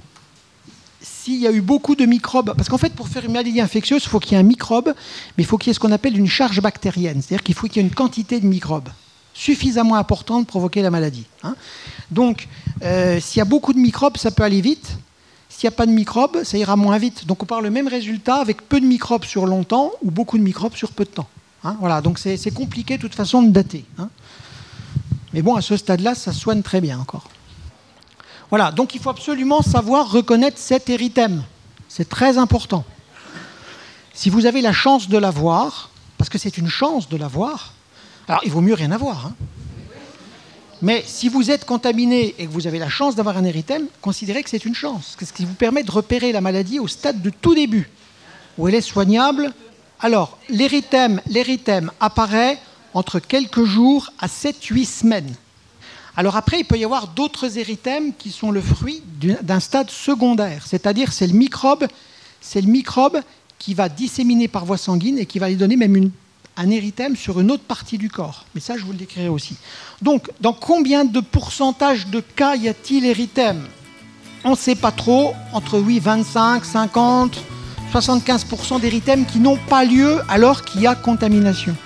S'il 1.29 1.41
y 1.41 1.47
a 1.47 1.53
eu 1.53 1.61
beaucoup 1.61 1.95
de 1.95 2.07
microbes, 2.07 2.55
parce 2.57 2.71
qu'en 2.71 2.79
fait, 2.79 2.95
pour 2.95 3.09
faire 3.09 3.25
une 3.25 3.33
maladie 3.33 3.61
infectieuse, 3.61 4.03
il 4.05 4.09
faut 4.09 4.19
qu'il 4.19 4.33
y 4.33 4.35
ait 4.37 4.39
un 4.39 4.47
microbe, 4.47 4.95
mais 5.37 5.45
il 5.45 5.47
faut 5.47 5.59
qu'il 5.59 5.69
y 5.69 5.71
ait 5.73 5.75
ce 5.75 5.81
qu'on 5.81 5.93
appelle 5.93 6.17
une 6.17 6.27
charge 6.27 6.63
bactérienne, 6.63 7.21
c'est-à-dire 7.21 7.43
qu'il 7.43 7.55
faut 7.55 7.67
qu'il 7.67 7.77
y 7.77 7.85
ait 7.85 7.89
une 7.89 7.95
quantité 7.95 8.41
de 8.41 8.47
microbes 8.47 8.89
suffisamment 9.35 9.95
importante 9.97 10.47
pour 10.47 10.53
provoquer 10.53 10.83
la 10.83 10.91
maladie. 10.91 11.27
Hein. 11.45 11.55
Donc, 12.11 12.49
euh, 12.83 13.21
s'il 13.21 13.39
y 13.39 13.43
a 13.43 13.45
beaucoup 13.45 13.73
de 13.73 13.79
microbes, 13.79 14.17
ça 14.17 14.31
peut 14.31 14.43
aller 14.43 14.61
vite. 14.61 14.99
S'il 15.49 15.69
n'y 15.69 15.75
a 15.75 15.77
pas 15.77 15.87
de 15.87 15.93
microbes, 15.93 16.43
ça 16.45 16.59
ira 16.59 16.77
moins 16.77 16.99
vite. 16.99 17.27
Donc, 17.27 17.43
on 17.43 17.47
parle 17.47 17.63
le 17.63 17.71
même 17.71 17.89
résultat 17.89 18.37
avec 18.37 18.63
peu 18.69 18.81
de 18.81 18.87
microbes 18.87 19.25
sur 19.25 19.47
longtemps 19.47 19.93
ou 20.03 20.11
beaucoup 20.11 20.39
de 20.39 20.43
microbes 20.43 20.75
sur 20.75 20.91
peu 20.91 21.05
de 21.05 21.11
temps. 21.11 21.29
Hein. 21.63 21.77
voilà, 21.79 22.01
donc 22.01 22.19
c'est 22.19 22.55
compliqué 22.55 22.97
de 22.97 23.03
toute 23.03 23.15
façon 23.15 23.43
de 23.43 23.51
dater. 23.51 23.85
Hein. 23.99 24.09
Mais 25.35 25.43
bon, 25.43 25.55
à 25.57 25.61
ce 25.61 25.77
stade-là, 25.77 26.15
ça 26.15 26.33
soigne 26.33 26.63
très 26.63 26.81
bien 26.81 26.99
encore. 26.99 27.29
Voilà, 28.51 28.73
donc 28.73 28.95
il 28.95 29.01
faut 29.01 29.11
absolument 29.11 29.63
savoir 29.63 30.11
reconnaître 30.11 30.59
cet 30.59 30.89
érythème. 30.89 31.43
C'est 31.89 32.09
très 32.09 32.39
important. 32.39 32.85
Si 34.15 34.31
vous 34.31 34.47
avez 34.47 34.63
la 34.63 34.73
chance 34.73 35.09
de 35.09 35.19
l'avoir, 35.19 35.91
parce 36.17 36.31
que 36.31 36.39
c'est 36.39 36.59
une 36.59 36.69
chance 36.69 37.09
de 37.09 37.17
l'avoir, 37.17 37.73
alors 38.27 38.43
il 38.45 38.51
vaut 38.51 38.61
mieux 38.61 38.75
rien 38.75 38.91
avoir. 38.91 39.27
Hein. 39.27 39.35
Mais 40.81 41.03
si 41.07 41.29
vous 41.29 41.51
êtes 41.51 41.65
contaminé 41.65 42.35
et 42.39 42.47
que 42.47 42.53
vous 42.53 42.67
avez 42.67 42.79
la 42.79 42.89
chance 42.89 43.17
d'avoir 43.17 43.37
un 43.37 43.45
érythème, 43.45 43.87
considérez 44.01 44.43
que 44.43 44.51
c'est 44.51 44.65
une 44.65 44.75
chance. 44.75 45.17
Ce 45.21 45.33
qui 45.33 45.45
vous 45.45 45.55
permet 45.55 45.83
de 45.83 45.91
repérer 45.91 46.31
la 46.31 46.41
maladie 46.41 46.79
au 46.79 46.87
stade 46.87 47.21
de 47.21 47.31
tout 47.31 47.55
début, 47.55 47.91
où 48.57 48.69
elle 48.69 48.75
est 48.75 48.81
soignable. 48.81 49.53
Alors, 50.01 50.39
l'érythème, 50.49 51.21
apparaît 51.99 52.59
entre 52.95 53.19
quelques 53.19 53.65
jours 53.65 54.11
à 54.21 54.29
7-8 54.29 54.85
semaines. 54.87 55.35
Alors 56.19 56.35
après, 56.35 56.59
il 56.59 56.65
peut 56.65 56.77
y 56.77 56.83
avoir 56.83 57.07
d'autres 57.07 57.59
érythèmes 57.59 58.13
qui 58.13 58.33
sont 58.33 58.51
le 58.51 58.61
fruit 58.61 59.05
d'un 59.21 59.61
stade 59.61 59.89
secondaire, 59.89 60.65
c'est-à-dire 60.67 61.13
c'est 61.13 61.29
le 61.29 61.33
microbe, 61.33 61.87
c'est 62.41 62.61
le 62.61 62.67
microbe 62.67 63.21
qui 63.61 63.73
va 63.73 63.89
disséminer 63.89 64.49
par 64.49 64.65
voie 64.65 64.79
sanguine 64.79 65.17
et 65.21 65.27
qui 65.27 65.39
va 65.39 65.49
lui 65.49 65.55
donner 65.55 65.77
même 65.77 66.11
un 66.57 66.71
érythème 66.71 67.15
sur 67.15 67.39
une 67.39 67.53
autre 67.53 67.63
partie 67.63 67.99
du 67.99 68.11
corps. 68.11 68.47
Mais 68.57 68.61
ça, 68.61 68.77
je 68.77 68.83
vous 68.85 68.91
le 68.91 68.99
décrirai 68.99 69.29
aussi. 69.29 69.55
Donc, 70.03 70.29
dans 70.41 70.53
combien 70.53 71.05
de 71.05 71.21
pourcentage 71.21 72.09
de 72.09 72.19
cas 72.19 72.57
y 72.57 72.67
a-t-il 72.67 73.07
érythème 73.07 73.65
On 74.43 74.51
ne 74.51 74.57
sait 74.57 74.75
pas 74.75 74.91
trop, 74.91 75.35
entre 75.53 75.79
oui, 75.79 76.01
25, 76.01 76.65
50, 76.65 77.39
75% 77.93 78.81
d'érythèmes 78.81 79.25
qui 79.25 79.39
n'ont 79.39 79.59
pas 79.69 79.85
lieu 79.85 80.21
alors 80.29 80.65
qu'il 80.65 80.81
y 80.81 80.89
a 80.89 80.97
contamination. 80.97 81.77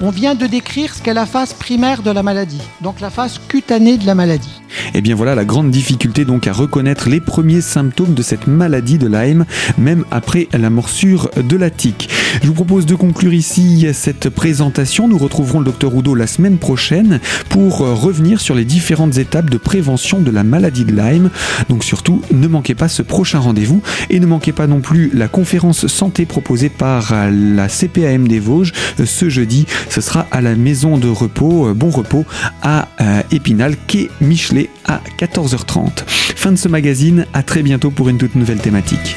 On 0.00 0.10
vient 0.10 0.34
de 0.34 0.46
décrire 0.46 0.94
ce 0.94 1.02
qu'est 1.02 1.14
la 1.14 1.26
phase 1.26 1.52
primaire 1.52 2.02
de 2.02 2.10
la 2.10 2.22
maladie, 2.22 2.60
donc 2.80 3.00
la 3.00 3.10
phase 3.10 3.40
cutanée 3.48 3.96
de 3.96 4.06
la 4.06 4.14
maladie. 4.14 4.63
Et 4.94 4.98
eh 4.98 5.00
bien 5.00 5.14
voilà 5.14 5.34
la 5.34 5.44
grande 5.44 5.70
difficulté 5.70 6.24
donc 6.24 6.46
à 6.46 6.52
reconnaître 6.52 7.08
les 7.08 7.20
premiers 7.20 7.60
symptômes 7.60 8.14
de 8.14 8.22
cette 8.22 8.46
maladie 8.46 8.98
de 8.98 9.06
Lyme, 9.06 9.44
même 9.78 10.04
après 10.10 10.48
la 10.52 10.70
morsure 10.70 11.30
de 11.36 11.56
la 11.56 11.70
tique. 11.70 12.08
Je 12.42 12.48
vous 12.48 12.54
propose 12.54 12.86
de 12.86 12.94
conclure 12.94 13.32
ici 13.32 13.86
cette 13.92 14.28
présentation. 14.28 15.08
Nous 15.08 15.18
retrouverons 15.18 15.60
le 15.60 15.66
docteur 15.66 15.94
Oudot 15.94 16.14
la 16.14 16.26
semaine 16.26 16.58
prochaine 16.58 17.20
pour 17.48 17.78
revenir 17.78 18.40
sur 18.40 18.54
les 18.54 18.64
différentes 18.64 19.18
étapes 19.18 19.50
de 19.50 19.58
prévention 19.58 20.20
de 20.20 20.30
la 20.30 20.44
maladie 20.44 20.84
de 20.84 20.92
Lyme. 20.92 21.30
Donc 21.68 21.84
surtout, 21.84 22.22
ne 22.32 22.46
manquez 22.46 22.74
pas 22.74 22.88
ce 22.88 23.02
prochain 23.02 23.38
rendez-vous 23.38 23.82
et 24.10 24.20
ne 24.20 24.26
manquez 24.26 24.52
pas 24.52 24.66
non 24.66 24.80
plus 24.80 25.10
la 25.14 25.28
conférence 25.28 25.86
santé 25.86 26.26
proposée 26.26 26.68
par 26.68 27.14
la 27.30 27.68
CPAM 27.68 28.28
des 28.28 28.40
Vosges 28.40 28.72
ce 29.04 29.28
jeudi. 29.28 29.66
Ce 29.88 30.00
sera 30.00 30.26
à 30.30 30.40
la 30.40 30.54
maison 30.54 30.98
de 30.98 31.08
repos, 31.08 31.72
bon 31.74 31.90
repos 31.90 32.24
à 32.62 32.88
euh, 33.00 33.22
Épinal, 33.30 33.76
quai 33.86 34.10
Michelet 34.20 34.63
à 34.84 35.00
14h30. 35.18 36.04
Fin 36.06 36.52
de 36.52 36.56
ce 36.56 36.68
magazine, 36.68 37.26
à 37.32 37.42
très 37.42 37.62
bientôt 37.62 37.90
pour 37.90 38.08
une 38.08 38.18
toute 38.18 38.34
nouvelle 38.34 38.58
thématique. 38.58 39.16